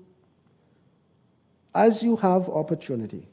as 1.74 2.02
you 2.02 2.16
have 2.16 2.48
opportunity, 2.48 3.28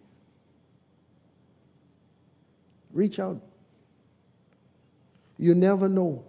reach 2.91 3.17
out. 3.17 3.41
You 5.39 5.56
never 5.56 5.88
know 5.88 6.24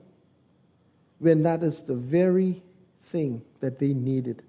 when 1.18 1.42
that 1.42 1.64
is 1.64 1.82
the 1.82 1.96
very 1.96 2.62
thing 3.06 3.42
that 3.60 3.80
they 3.80 3.92
needed 3.92 4.42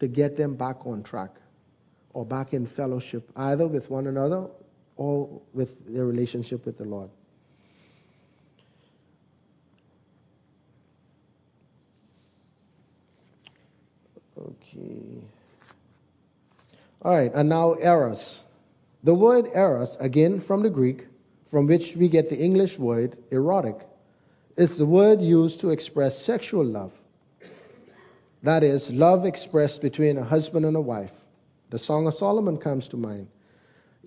to 0.00 0.08
get 0.08 0.36
them 0.36 0.54
back 0.54 0.84
on 0.84 1.02
track 1.04 1.30
or 2.14 2.24
back 2.24 2.54
in 2.54 2.64
fellowship, 2.64 3.30
either 3.36 3.66
with 3.66 3.90
one 3.90 4.06
another 4.06 4.46
or 4.96 5.28
with 5.52 5.92
their 5.92 6.06
relationship 6.06 6.64
with 6.64 6.78
the 6.78 6.84
Lord. 6.84 7.10
Okay. 14.38 15.20
All 17.02 17.14
right, 17.14 17.32
and 17.34 17.48
now 17.48 17.74
eros. 17.74 18.44
The 19.02 19.14
word 19.14 19.50
eros, 19.54 19.96
again 20.00 20.40
from 20.40 20.62
the 20.62 20.70
Greek, 20.70 21.06
from 21.46 21.66
which 21.66 21.96
we 21.96 22.08
get 22.08 22.30
the 22.30 22.38
English 22.38 22.78
word 22.78 23.18
erotic, 23.30 23.86
is 24.56 24.78
the 24.78 24.86
word 24.86 25.20
used 25.20 25.60
to 25.60 25.70
express 25.70 26.18
sexual 26.18 26.64
love. 26.64 26.92
That 28.42 28.62
is, 28.62 28.92
love 28.92 29.24
expressed 29.24 29.82
between 29.82 30.18
a 30.18 30.24
husband 30.24 30.64
and 30.64 30.76
a 30.76 30.80
wife. 30.80 31.23
The 31.74 31.80
Song 31.80 32.06
of 32.06 32.14
Solomon 32.14 32.56
comes 32.56 32.86
to 32.90 32.96
mind. 32.96 33.26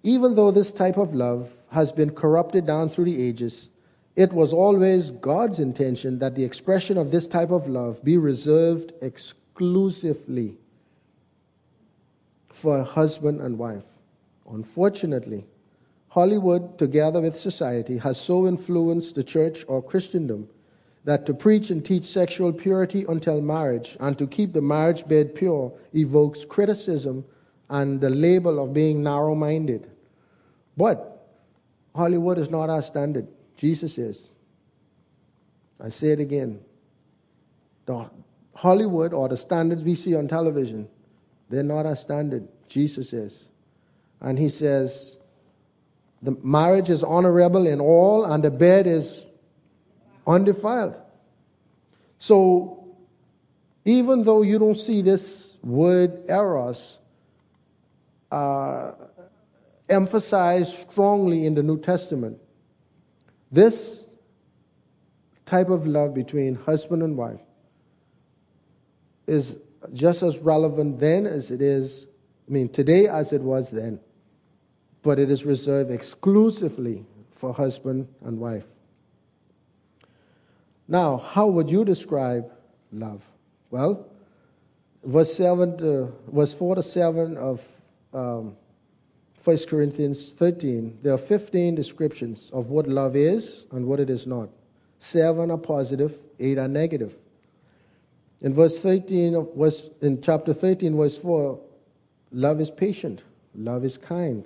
Even 0.02 0.36
though 0.36 0.52
this 0.52 0.72
type 0.72 0.96
of 0.96 1.14
love 1.14 1.52
has 1.70 1.92
been 1.92 2.12
corrupted 2.12 2.66
down 2.66 2.88
through 2.88 3.04
the 3.12 3.22
ages, 3.22 3.72
it 4.16 4.32
was 4.32 4.54
always 4.54 5.12
God's 5.12 5.60
intention 5.60 6.18
that 6.20 6.34
the 6.34 6.46
expression 6.46 6.98
of 6.98 7.12
this 7.12 7.28
type 7.28 7.52
of 7.52 7.68
love 7.68 8.02
be 8.06 8.16
reserved 8.16 8.94
exclusively 9.02 10.56
for 12.48 12.86
husband 12.86 13.42
and 13.42 13.60
wife. 13.60 13.98
Unfortunately, 14.50 15.46
Hollywood, 16.08 16.78
together 16.78 17.20
with 17.20 17.38
society, 17.38 17.98
has 17.98 18.18
so 18.18 18.48
influenced 18.48 19.16
the 19.16 19.26
church 19.26 19.66
or 19.68 19.84
Christendom 19.84 20.48
that 21.04 21.26
to 21.26 21.34
preach 21.34 21.70
and 21.70 21.84
teach 21.84 22.06
sexual 22.06 22.54
purity 22.54 23.04
until 23.10 23.42
marriage 23.42 23.98
and 24.00 24.18
to 24.18 24.26
keep 24.26 24.54
the 24.54 24.62
marriage 24.62 25.06
bed 25.06 25.36
pure 25.36 25.74
evokes 25.94 26.46
criticism 26.46 27.26
and 27.70 28.00
the 28.00 28.10
label 28.10 28.64
of 28.64 28.74
being 28.74 29.04
narrow 29.04 29.36
minded. 29.36 29.90
But 30.76 31.28
Hollywood 31.96 32.38
is 32.38 32.50
not 32.50 32.70
our 32.70 32.82
standard, 32.82 33.28
Jesus 33.56 33.98
is. 33.98 34.30
I 35.80 35.90
say 35.90 36.10
it 36.10 36.20
again. 36.20 36.60
The 37.86 38.10
Hollywood 38.56 39.14
or 39.14 39.30
the 39.30 39.38
standards 39.38 39.84
we 39.84 39.96
see 39.96 40.16
on 40.16 40.28
television 40.28 40.88
they're 41.50 41.64
not 41.64 41.86
our 41.86 41.96
standard. 41.96 42.48
Jesus 42.68 43.14
is. 43.14 43.48
And 44.20 44.38
he 44.38 44.50
says, 44.50 45.18
the 46.22 46.36
marriage 46.44 46.90
is 46.90 47.04
honorable 47.04 47.68
in 47.68 47.80
all, 47.80 48.26
and 48.26 48.44
the 48.44 48.52
bed 48.52 48.88
is 48.88 49.26
undefiled. 50.26 50.96
So, 52.20 52.96
even 53.86 54.24
though 54.24 54.42
you 54.42 54.60
don't 54.60 54.78
see 54.78 55.02
this 55.02 55.58
word 55.64 56.24
eros 56.28 56.98
uh, 58.32 58.92
emphasized 59.90 60.90
strongly 60.90 61.46
in 61.46 61.56
the 61.56 61.64
New 61.64 61.80
Testament, 61.80 62.38
this 63.52 64.06
type 65.46 65.70
of 65.70 65.88
love 65.88 66.14
between 66.14 66.56
husband 66.56 67.02
and 67.04 67.16
wife 67.16 67.42
is 69.28 69.58
just 69.94 70.24
as 70.24 70.38
relevant 70.40 71.00
then 71.00 71.26
as 71.26 71.52
it 71.52 71.62
is, 71.62 72.08
I 72.48 72.52
mean, 72.52 72.70
today 72.70 73.08
as 73.08 73.34
it 73.34 73.42
was 73.42 73.72
then. 73.72 74.00
But 75.04 75.20
it 75.20 75.32
is 75.32 75.46
reserved 75.46 75.92
exclusively 75.92 77.06
for 77.32 77.54
husband 77.54 78.08
and 78.26 78.40
wife. 78.40 78.68
Now, 80.88 81.18
how 81.18 81.48
would 81.48 81.70
you 81.70 81.86
describe 81.86 82.52
love? 82.92 83.26
Well, 83.70 84.08
verse 85.04 85.34
7 85.34 85.78
to, 85.78 86.14
verse 86.32 86.54
4 86.54 86.76
to 86.76 86.84
7 86.84 87.38
of 87.38 87.66
um, 88.18 88.56
1 89.44 89.58
Corinthians 89.70 90.34
13, 90.34 91.00
there 91.04 91.14
are 91.14 91.18
15 91.18 91.76
descriptions 91.76 92.50
of 92.52 92.68
what 92.68 92.88
love 92.88 93.16
is 93.16 93.66
and 93.72 93.86
what 93.86 94.00
it 94.00 94.10
is 94.10 94.28
not. 94.28 94.50
Seven 95.00 95.52
are 95.52 95.58
positive, 95.58 96.16
eight 96.40 96.58
are 96.58 96.68
negative. 96.68 97.16
In 98.42 98.54
verse 98.54 98.80
13 98.80 99.36
of 99.36 99.56
verse, 99.56 99.90
in 100.02 100.22
chapter 100.22 100.54
13, 100.54 100.98
verse 100.98 101.18
4, 101.18 101.60
love 102.32 102.60
is 102.60 102.70
patient, 102.70 103.22
love 103.56 103.86
is 103.86 103.98
kind. 103.98 104.44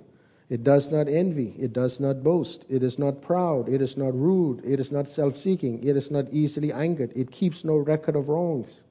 It 0.50 0.62
does 0.62 0.92
not 0.92 1.08
envy, 1.08 1.54
it 1.58 1.72
does 1.72 1.98
not 1.98 2.22
boast, 2.22 2.66
it 2.68 2.82
is 2.82 2.98
not 2.98 3.22
proud, 3.22 3.68
it 3.68 3.80
is 3.80 3.96
not 3.96 4.14
rude, 4.14 4.62
it 4.64 4.78
is 4.78 4.92
not 4.92 5.08
self 5.08 5.36
seeking, 5.36 5.82
it 5.82 5.96
is 5.96 6.10
not 6.10 6.26
easily 6.30 6.72
angered, 6.72 7.10
it 7.16 7.30
keeps 7.30 7.64
no 7.64 7.76
record 7.76 8.16
of 8.16 8.28
wrongs. 8.28 8.82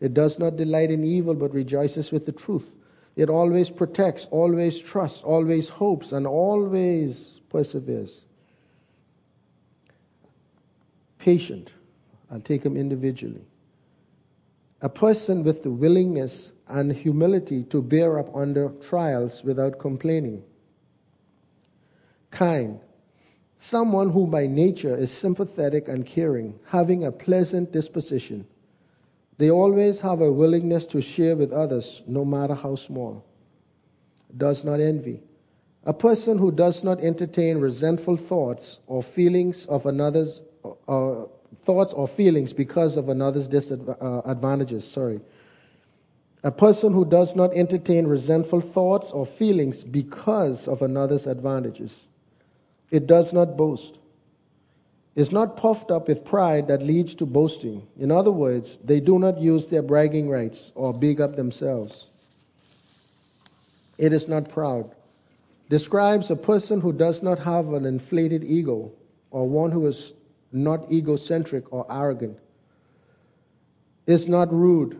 It 0.00 0.14
does 0.14 0.38
not 0.38 0.56
delight 0.56 0.90
in 0.90 1.04
evil, 1.04 1.34
but 1.34 1.52
rejoices 1.52 2.10
with 2.10 2.26
the 2.26 2.32
truth. 2.32 2.74
It 3.16 3.30
always 3.30 3.70
protects, 3.70 4.26
always 4.30 4.78
trusts, 4.80 5.22
always 5.22 5.68
hopes, 5.68 6.12
and 6.12 6.26
always 6.26 7.40
perseveres. 7.48 8.24
Patient. 11.18 11.72
I'll 12.30 12.40
take 12.40 12.62
them 12.62 12.76
individually 12.76 13.46
a 14.84 14.88
person 14.90 15.42
with 15.42 15.62
the 15.62 15.70
willingness 15.70 16.52
and 16.68 16.92
humility 16.92 17.62
to 17.64 17.80
bear 17.80 18.18
up 18.18 18.36
under 18.36 18.68
trials 18.86 19.42
without 19.42 19.78
complaining. 19.78 20.44
Kind, 22.30 22.80
someone 23.56 24.10
who 24.10 24.26
by 24.26 24.46
nature 24.46 24.94
is 24.94 25.10
sympathetic 25.10 25.88
and 25.88 26.04
caring, 26.04 26.58
having 26.66 27.04
a 27.04 27.10
pleasant 27.10 27.72
disposition. 27.72 28.46
They 29.38 29.50
always 29.50 30.00
have 30.00 30.20
a 30.20 30.32
willingness 30.32 30.86
to 30.88 31.00
share 31.00 31.36
with 31.36 31.52
others, 31.52 32.02
no 32.06 32.24
matter 32.24 32.54
how 32.54 32.76
small. 32.76 33.24
Does 34.36 34.64
not 34.64 34.80
envy. 34.80 35.22
A 35.84 35.92
person 35.92 36.38
who 36.38 36.50
does 36.50 36.82
not 36.82 37.00
entertain 37.00 37.58
resentful 37.58 38.16
thoughts 38.16 38.78
or 38.86 39.02
feelings 39.02 39.66
of 39.66 39.86
another's 39.86 40.42
uh, 40.88 41.24
thoughts 41.62 41.92
or 41.92 42.08
feelings 42.08 42.52
because 42.52 42.96
of 42.96 43.08
another's 43.08 43.48
disadvantages. 43.48 44.84
Uh, 44.84 44.88
sorry. 44.88 45.20
A 46.42 46.50
person 46.50 46.92
who 46.92 47.04
does 47.04 47.34
not 47.34 47.54
entertain 47.54 48.06
resentful 48.06 48.60
thoughts 48.60 49.12
or 49.12 49.26
feelings 49.26 49.82
because 49.82 50.68
of 50.68 50.82
another's 50.82 51.26
advantages. 51.26 52.08
It 52.90 53.06
does 53.06 53.32
not 53.32 53.56
boast. 53.56 53.98
Is 55.14 55.30
not 55.30 55.56
puffed 55.56 55.92
up 55.92 56.08
with 56.08 56.24
pride 56.24 56.66
that 56.68 56.82
leads 56.82 57.14
to 57.16 57.26
boasting. 57.26 57.86
In 57.98 58.10
other 58.10 58.32
words, 58.32 58.78
they 58.82 58.98
do 58.98 59.18
not 59.18 59.38
use 59.38 59.68
their 59.68 59.82
bragging 59.82 60.28
rights 60.28 60.72
or 60.74 60.92
big 60.92 61.20
up 61.20 61.36
themselves. 61.36 62.08
It 63.96 64.12
is 64.12 64.26
not 64.26 64.48
proud. 64.48 64.92
Describes 65.68 66.30
a 66.30 66.36
person 66.36 66.80
who 66.80 66.92
does 66.92 67.22
not 67.22 67.38
have 67.38 67.72
an 67.72 67.86
inflated 67.86 68.42
ego 68.42 68.90
or 69.30 69.48
one 69.48 69.70
who 69.70 69.86
is 69.86 70.12
not 70.52 70.90
egocentric 70.90 71.72
or 71.72 71.86
arrogant. 71.90 72.38
Is 74.06 74.28
not 74.28 74.52
rude. 74.52 74.98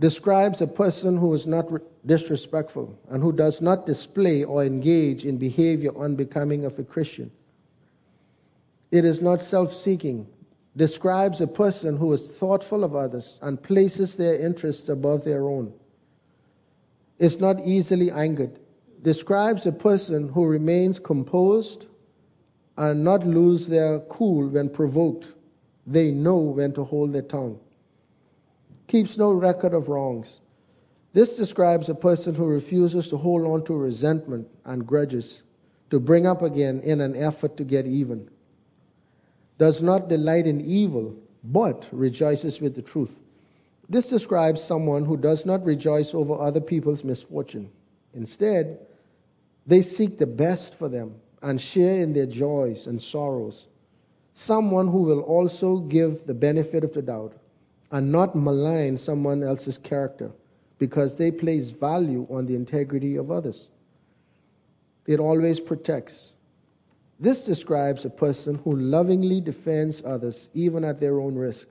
Describes 0.00 0.60
a 0.60 0.66
person 0.66 1.16
who 1.16 1.34
is 1.34 1.46
not 1.46 1.68
disrespectful 2.06 2.96
and 3.10 3.22
who 3.22 3.32
does 3.32 3.60
not 3.60 3.86
display 3.86 4.44
or 4.44 4.64
engage 4.64 5.24
in 5.24 5.36
behavior 5.36 5.90
unbecoming 5.98 6.64
of 6.64 6.78
a 6.78 6.84
Christian. 6.84 7.30
It 8.90 9.04
is 9.04 9.20
not 9.20 9.42
self 9.42 9.72
seeking. 9.72 10.26
Describes 10.76 11.40
a 11.40 11.46
person 11.46 11.96
who 11.96 12.12
is 12.12 12.30
thoughtful 12.30 12.84
of 12.84 12.94
others 12.94 13.38
and 13.42 13.62
places 13.62 14.16
their 14.16 14.40
interests 14.40 14.88
above 14.88 15.24
their 15.24 15.48
own. 15.48 15.72
Is 17.18 17.40
not 17.40 17.60
easily 17.64 18.10
angered. 18.10 18.60
Describes 19.02 19.66
a 19.66 19.72
person 19.72 20.28
who 20.28 20.46
remains 20.46 20.98
composed 20.98 21.86
and 22.76 23.02
not 23.02 23.26
lose 23.26 23.66
their 23.66 23.98
cool 24.00 24.48
when 24.48 24.68
provoked. 24.68 25.34
They 25.86 26.10
know 26.12 26.36
when 26.36 26.72
to 26.74 26.84
hold 26.84 27.12
their 27.12 27.22
tongue. 27.22 27.58
Keeps 28.86 29.18
no 29.18 29.32
record 29.32 29.74
of 29.74 29.88
wrongs. 29.88 30.40
This 31.12 31.36
describes 31.36 31.88
a 31.88 31.94
person 31.94 32.34
who 32.34 32.46
refuses 32.46 33.08
to 33.08 33.16
hold 33.16 33.44
on 33.44 33.64
to 33.64 33.74
resentment 33.74 34.46
and 34.64 34.86
grudges 34.86 35.42
to 35.90 35.98
bring 35.98 36.26
up 36.26 36.42
again 36.42 36.80
in 36.80 37.00
an 37.00 37.16
effort 37.16 37.56
to 37.56 37.64
get 37.64 37.86
even. 37.86 38.30
Does 39.58 39.82
not 39.82 40.08
delight 40.08 40.46
in 40.46 40.60
evil, 40.60 41.14
but 41.44 41.88
rejoices 41.92 42.60
with 42.60 42.74
the 42.74 42.82
truth. 42.82 43.20
This 43.88 44.08
describes 44.08 44.62
someone 44.62 45.04
who 45.04 45.16
does 45.16 45.46
not 45.46 45.64
rejoice 45.64 46.14
over 46.14 46.34
other 46.34 46.60
people's 46.60 47.04
misfortune. 47.04 47.70
Instead, 48.14 48.86
they 49.66 49.82
seek 49.82 50.18
the 50.18 50.26
best 50.26 50.74
for 50.74 50.88
them 50.88 51.14
and 51.42 51.60
share 51.60 52.02
in 52.02 52.12
their 52.12 52.26
joys 52.26 52.86
and 52.86 53.00
sorrows. 53.00 53.68
Someone 54.34 54.88
who 54.88 55.02
will 55.02 55.20
also 55.20 55.78
give 55.78 56.24
the 56.24 56.34
benefit 56.34 56.84
of 56.84 56.92
the 56.92 57.02
doubt 57.02 57.34
and 57.90 58.12
not 58.12 58.36
malign 58.36 58.96
someone 58.96 59.42
else's 59.42 59.78
character 59.78 60.30
because 60.78 61.16
they 61.16 61.30
place 61.30 61.70
value 61.70 62.26
on 62.30 62.46
the 62.46 62.54
integrity 62.54 63.16
of 63.16 63.30
others. 63.30 63.68
It 65.06 65.20
always 65.20 65.58
protects. 65.58 66.32
This 67.20 67.44
describes 67.44 68.04
a 68.04 68.10
person 68.10 68.56
who 68.64 68.76
lovingly 68.76 69.40
defends 69.40 70.02
others 70.04 70.50
even 70.54 70.84
at 70.84 71.00
their 71.00 71.20
own 71.20 71.34
risk. 71.34 71.66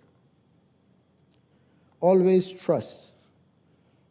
Always 2.02 2.52
trusts. 2.52 3.14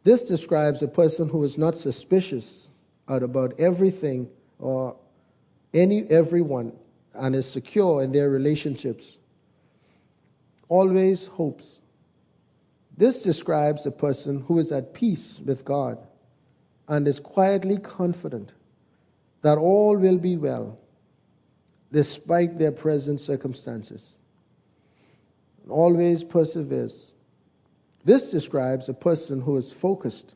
This 0.03 0.27
describes 0.27 0.81
a 0.81 0.87
person 0.87 1.29
who 1.29 1.43
is 1.43 1.57
not 1.57 1.77
suspicious 1.77 2.69
about 3.07 3.59
everything 3.59 4.29
or 4.59 4.95
any 5.73 6.09
everyone 6.09 6.73
and 7.13 7.35
is 7.35 7.49
secure 7.49 8.03
in 8.03 8.11
their 8.11 8.29
relationships. 8.29 9.17
Always 10.69 11.27
hopes. 11.27 11.79
This 12.97 13.21
describes 13.21 13.85
a 13.85 13.91
person 13.91 14.41
who 14.47 14.57
is 14.57 14.71
at 14.71 14.93
peace 14.93 15.39
with 15.45 15.63
God 15.63 15.99
and 16.87 17.07
is 17.07 17.19
quietly 17.19 17.77
confident 17.77 18.53
that 19.43 19.57
all 19.57 19.95
will 19.95 20.17
be 20.17 20.35
well 20.35 20.79
despite 21.91 22.57
their 22.59 22.71
present 22.71 23.19
circumstances. 23.19 24.15
Always 25.69 26.23
perseveres. 26.23 27.11
This 28.03 28.31
describes 28.31 28.87
a 28.87 28.93
person 28.93 29.41
who 29.41 29.57
is 29.57 29.71
focused, 29.71 30.35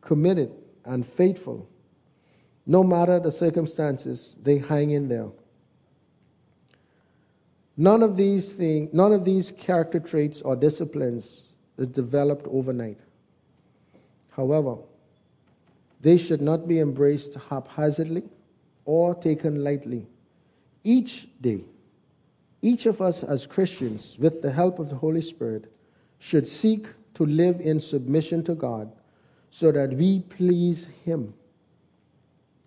committed, 0.00 0.50
and 0.84 1.04
faithful 1.04 1.68
no 2.68 2.84
matter 2.84 3.18
the 3.18 3.32
circumstances, 3.32 4.36
they 4.42 4.58
hang 4.58 4.90
in 4.90 5.08
there. 5.08 5.30
None 7.78 8.02
of 8.02 8.14
these 8.14 8.52
things, 8.52 8.90
none 8.92 9.10
of 9.10 9.24
these 9.24 9.52
character 9.52 9.98
traits 9.98 10.42
or 10.42 10.54
disciplines 10.54 11.44
is 11.78 11.88
developed 11.88 12.46
overnight. 12.50 12.98
However, 14.32 14.76
they 16.02 16.18
should 16.18 16.42
not 16.42 16.68
be 16.68 16.78
embraced 16.78 17.34
haphazardly 17.48 18.24
or 18.84 19.14
taken 19.14 19.64
lightly. 19.64 20.06
Each 20.84 21.28
day, 21.40 21.64
each 22.62 22.86
of 22.86 23.00
us 23.00 23.22
as 23.22 23.46
Christians, 23.46 24.16
with 24.18 24.42
the 24.42 24.50
help 24.50 24.78
of 24.78 24.88
the 24.88 24.96
Holy 24.96 25.20
Spirit, 25.20 25.72
should 26.18 26.46
seek 26.46 26.86
to 27.14 27.26
live 27.26 27.60
in 27.60 27.80
submission 27.80 28.42
to 28.44 28.54
God 28.54 28.92
so 29.50 29.72
that 29.72 29.90
we 29.90 30.20
please 30.20 30.88
Him 31.04 31.34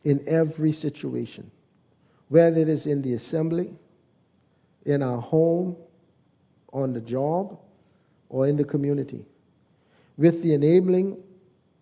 in 0.03 0.23
every 0.27 0.71
situation, 0.71 1.49
whether 2.29 2.59
it 2.59 2.69
is 2.69 2.85
in 2.85 3.01
the 3.01 3.13
assembly, 3.13 3.73
in 4.85 5.03
our 5.03 5.21
home, 5.21 5.75
on 6.73 6.93
the 6.93 7.01
job, 7.01 7.59
or 8.29 8.47
in 8.47 8.55
the 8.55 8.63
community. 8.63 9.25
With 10.17 10.41
the 10.41 10.53
enabling 10.53 11.17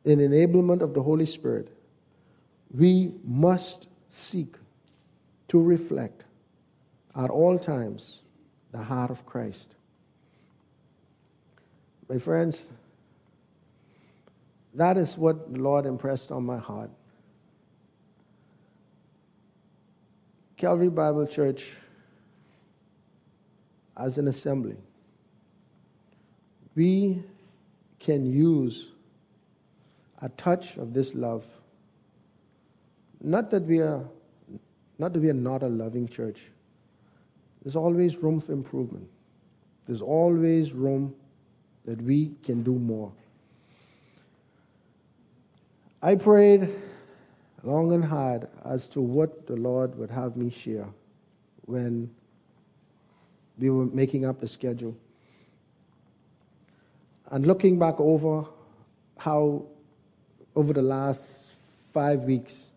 and 0.05 0.19
enablement 0.19 0.82
of 0.82 0.93
the 0.93 1.01
Holy 1.01 1.25
Spirit, 1.25 1.69
we 2.71 3.13
must 3.23 3.88
seek 4.09 4.55
to 5.50 5.62
reflect 5.62 6.24
at 7.16 7.30
all 7.30 7.60
times 7.60 8.22
the 8.72 8.82
heart 8.82 9.12
of 9.12 9.26
Christ. 9.26 9.76
My 12.08 12.18
friends, 12.18 12.72
that 14.74 14.97
is 14.97 15.18
what 15.18 15.54
the 15.54 15.60
Lord 15.60 15.86
impressed 15.86 16.32
on 16.32 16.45
my 16.45 16.58
heart 16.58 16.89
Calvary 20.60 20.89
Bible 20.89 21.26
Church 21.26 21.72
as 23.95 24.18
an 24.18 24.28
assembly, 24.28 24.76
we 26.76 27.24
can 27.97 28.26
use 28.26 28.89
a 30.22 30.28
touch 30.28 30.76
of 30.76 30.93
this 30.93 31.16
love. 31.16 31.47
Not 33.22 33.50
that 33.52 33.64
we 33.64 33.80
are 33.80 34.04
not 35.00 35.14
that 35.14 35.20
we 35.20 35.30
are 35.30 35.34
not 35.34 35.64
a 35.64 35.68
loving 35.68 36.08
church. 36.08 36.43
There's 37.64 37.76
always 37.76 38.18
room 38.18 38.39
for 38.41 38.52
improvement. 38.52 39.08
There's 39.88 40.02
always 40.02 40.74
room 40.74 41.16
that 41.86 42.02
we 42.02 42.36
can 42.43 42.62
do 42.64 42.74
more. 42.74 43.12
I 46.02 46.16
prayed 46.16 46.70
long 47.64 47.93
and 47.93 48.04
hard 48.04 48.47
as 48.64 48.88
to 48.89 49.02
what 49.02 49.47
the 49.47 49.56
Lord 49.56 49.97
would 49.97 50.12
have 50.12 50.38
me 50.38 50.50
share 50.50 50.88
when 51.66 52.10
we 53.58 53.70
were 53.70 53.86
making 53.86 54.26
up 54.26 54.39
the 54.39 54.47
schedule. 54.47 54.95
And 57.32 57.45
looking 57.45 57.78
back 57.78 57.95
over 58.00 58.45
how, 59.18 59.66
over 60.56 60.74
the 60.74 60.82
last 60.82 61.52
five 61.93 62.22
weeks, 62.22 62.68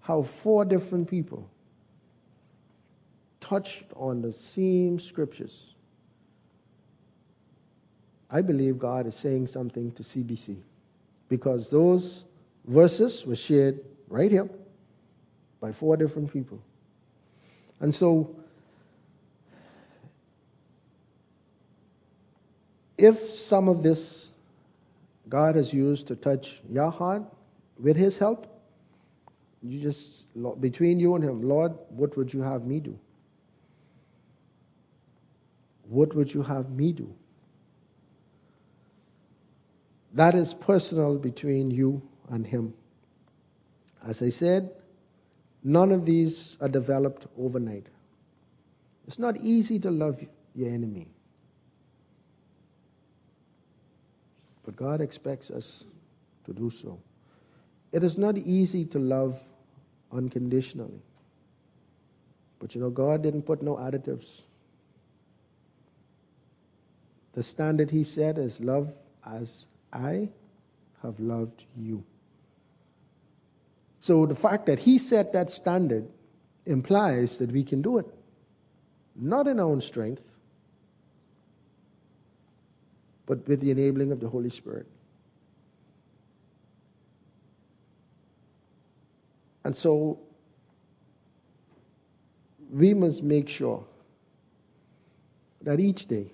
how 0.00 0.22
four 0.22 0.64
different 0.64 1.08
people 1.08 1.48
touched 3.48 3.84
on 3.94 4.20
the 4.20 4.32
same 4.32 4.98
scriptures. 4.98 5.74
I 8.28 8.42
believe 8.42 8.78
God 8.78 9.06
is 9.06 9.14
saying 9.14 9.46
something 9.46 9.92
to 9.92 10.02
CBC 10.02 10.56
because 11.28 11.70
those 11.70 12.24
verses 12.66 13.24
were 13.24 13.36
shared 13.36 13.80
right 14.08 14.30
here 14.30 14.48
by 15.60 15.70
four 15.70 15.96
different 15.96 16.32
people. 16.32 16.60
And 17.78 17.94
so, 17.94 18.34
if 22.98 23.28
some 23.28 23.68
of 23.68 23.84
this 23.84 24.32
God 25.28 25.54
has 25.54 25.72
used 25.72 26.08
to 26.08 26.16
touch 26.16 26.60
your 26.68 26.90
heart 26.90 27.22
with 27.78 27.96
His 27.96 28.18
help, 28.18 28.46
you 29.62 29.80
just, 29.80 30.28
between 30.60 30.98
you 30.98 31.14
and 31.14 31.22
Him, 31.22 31.42
Lord, 31.48 31.74
what 31.90 32.16
would 32.16 32.32
you 32.32 32.42
have 32.42 32.64
me 32.64 32.80
do? 32.80 32.98
What 35.88 36.14
would 36.14 36.32
you 36.32 36.42
have 36.42 36.70
me 36.70 36.92
do? 36.92 37.14
That 40.14 40.34
is 40.34 40.54
personal 40.54 41.16
between 41.18 41.70
you 41.70 42.02
and 42.30 42.46
Him. 42.46 42.74
As 44.04 44.22
I 44.22 44.30
said, 44.30 44.70
none 45.62 45.92
of 45.92 46.04
these 46.04 46.56
are 46.60 46.68
developed 46.68 47.26
overnight. 47.38 47.86
It's 49.06 49.18
not 49.18 49.36
easy 49.40 49.78
to 49.80 49.90
love 49.90 50.24
your 50.54 50.70
enemy. 50.70 51.08
But 54.64 54.74
God 54.74 55.00
expects 55.00 55.50
us 55.50 55.84
to 56.44 56.52
do 56.52 56.70
so. 56.70 56.98
It 57.92 58.02
is 58.02 58.18
not 58.18 58.36
easy 58.36 58.84
to 58.86 58.98
love 58.98 59.40
unconditionally. 60.12 61.02
But 62.58 62.74
you 62.74 62.80
know, 62.80 62.90
God 62.90 63.22
didn't 63.22 63.42
put 63.42 63.62
no 63.62 63.76
additives. 63.76 64.40
The 67.36 67.42
standard 67.42 67.90
He 67.90 68.02
said 68.02 68.38
is 68.38 68.60
love 68.62 68.94
as 69.26 69.66
I 69.92 70.30
have 71.02 71.20
loved 71.20 71.64
you. 71.76 72.02
So 74.00 74.24
the 74.24 74.34
fact 74.34 74.64
that 74.66 74.78
He 74.78 74.96
set 74.96 75.34
that 75.34 75.50
standard 75.50 76.08
implies 76.64 77.36
that 77.36 77.52
we 77.52 77.62
can 77.62 77.82
do 77.82 77.98
it. 77.98 78.06
Not 79.14 79.46
in 79.46 79.60
our 79.60 79.66
own 79.66 79.82
strength, 79.82 80.22
but 83.26 83.46
with 83.46 83.60
the 83.60 83.70
enabling 83.70 84.12
of 84.12 84.20
the 84.20 84.28
Holy 84.28 84.50
Spirit. 84.50 84.86
And 89.64 89.76
so 89.76 90.20
we 92.70 92.94
must 92.94 93.22
make 93.22 93.48
sure 93.50 93.84
that 95.60 95.80
each 95.80 96.06
day 96.06 96.30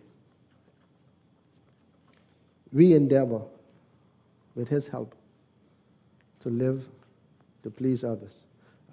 we 2.72 2.94
endeavor, 2.94 3.42
with 4.54 4.68
His 4.68 4.88
help, 4.88 5.14
to 6.40 6.48
live 6.48 6.88
to 7.62 7.70
please 7.70 8.04
others. 8.04 8.40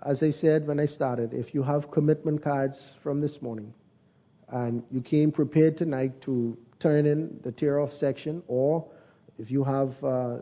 As 0.03 0.23
I 0.23 0.29
said 0.29 0.67
when 0.67 0.79
I 0.79 0.85
started, 0.85 1.33
if 1.33 1.53
you 1.53 1.63
have 1.63 1.91
commitment 1.91 2.41
cards 2.41 2.93
from 3.01 3.19
this 3.19 3.41
morning 3.41 3.73
and 4.49 4.83
you 4.91 5.01
came 5.01 5.31
prepared 5.31 5.77
tonight 5.77 6.21
to 6.21 6.57
turn 6.79 7.05
in 7.05 7.39
the 7.43 7.51
tear 7.51 7.79
off 7.79 7.93
section, 7.93 8.41
or 8.47 8.85
if 9.37 9.51
you 9.51 9.63
have 9.63 10.01
uh, 10.03 10.37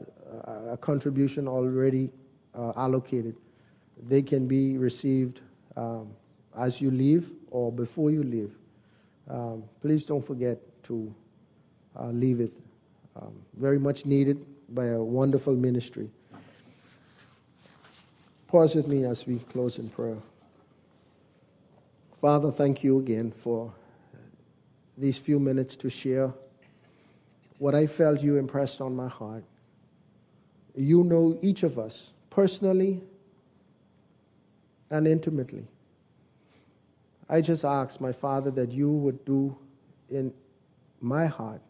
a 0.70 0.78
contribution 0.80 1.48
already 1.48 2.10
uh, 2.56 2.74
allocated, 2.76 3.36
they 4.08 4.22
can 4.22 4.48
be 4.48 4.78
received 4.78 5.42
um, 5.76 6.10
as 6.58 6.82
you 6.82 6.92
leave 6.92 7.32
or 7.50 7.72
before 7.72 8.12
you 8.12 8.24
leave. 8.24 8.52
Um, 9.30 9.64
please 9.82 10.06
don't 10.06 10.24
forget 10.24 10.58
to 10.84 11.14
uh, 12.00 12.08
leave 12.08 12.40
it. 12.40 12.54
Um, 13.20 13.34
very 13.56 13.80
much 13.80 14.06
needed 14.06 14.46
by 14.70 14.86
a 14.88 15.02
wonderful 15.02 15.56
ministry. 15.56 16.10
Pause 18.48 18.76
with 18.76 18.88
me 18.88 19.06
as 19.06 19.26
we 19.26 19.40
close 19.40 19.80
in 19.80 19.90
prayer. 19.90 20.18
Father, 22.22 22.52
thank 22.52 22.84
you 22.84 23.00
again 23.00 23.32
for 23.32 23.74
these 24.98 25.18
few 25.18 25.40
minutes 25.40 25.76
to 25.78 25.90
share 25.90 26.32
what 27.60 27.74
I 27.74 27.88
felt 27.88 28.22
you 28.22 28.38
impressed 28.38 28.82
on 28.82 28.96
my 28.96 29.08
heart. 29.08 29.44
You 30.76 31.04
know 31.04 31.40
each 31.42 31.64
of 31.64 31.80
us 31.80 32.12
personally 32.30 33.02
and 34.92 35.08
intimately. 35.08 35.66
I 37.30 37.42
just 37.42 37.66
ask 37.66 38.00
my 38.00 38.12
Father 38.12 38.52
that 38.52 38.72
you 38.72 38.92
would 38.92 39.26
do 39.26 39.58
in 40.10 40.34
my 41.02 41.26
heart 41.26 41.62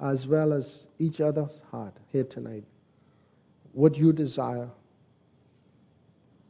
as 0.00 0.26
well 0.26 0.52
as 0.52 0.86
each 0.98 1.20
other's 1.20 1.60
heart 1.70 1.94
here 2.10 2.24
tonight 2.24 2.64
what 3.72 3.96
you 3.96 4.12
desire. 4.12 4.68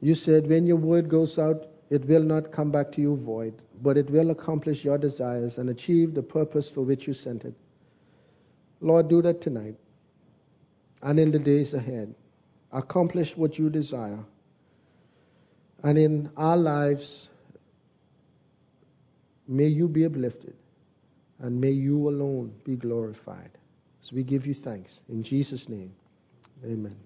You 0.00 0.14
said, 0.14 0.48
when 0.48 0.66
your 0.66 0.76
word 0.76 1.08
goes 1.08 1.38
out, 1.38 1.66
it 1.90 2.04
will 2.06 2.22
not 2.22 2.52
come 2.52 2.70
back 2.70 2.90
to 2.92 3.00
you 3.00 3.16
void, 3.16 3.54
but 3.82 3.98
it 3.98 4.08
will 4.08 4.30
accomplish 4.30 4.84
your 4.84 4.96
desires 4.96 5.58
and 5.58 5.68
achieve 5.68 6.14
the 6.14 6.22
purpose 6.22 6.70
for 6.70 6.82
which 6.82 7.06
you 7.06 7.12
sent 7.12 7.44
it. 7.44 7.54
Lord, 8.80 9.08
do 9.08 9.20
that 9.22 9.40
tonight 9.40 9.76
and 11.02 11.18
in 11.18 11.30
the 11.30 11.38
days 11.38 11.74
ahead. 11.74 12.14
Accomplish 12.72 13.36
what 13.36 13.58
you 13.58 13.68
desire. 13.68 14.20
And 15.82 15.98
in 15.98 16.30
our 16.36 16.56
lives, 16.56 17.28
may 19.48 19.66
you 19.66 19.88
be 19.88 20.06
uplifted 20.06 20.54
and 21.40 21.60
may 21.60 21.70
you 21.70 22.08
alone 22.08 22.54
be 22.64 22.76
glorified. 22.76 23.50
So 24.02 24.16
we 24.16 24.22
give 24.22 24.46
you 24.46 24.54
thanks. 24.54 25.00
In 25.08 25.22
Jesus' 25.22 25.68
name, 25.68 25.92
amen. 26.64 26.96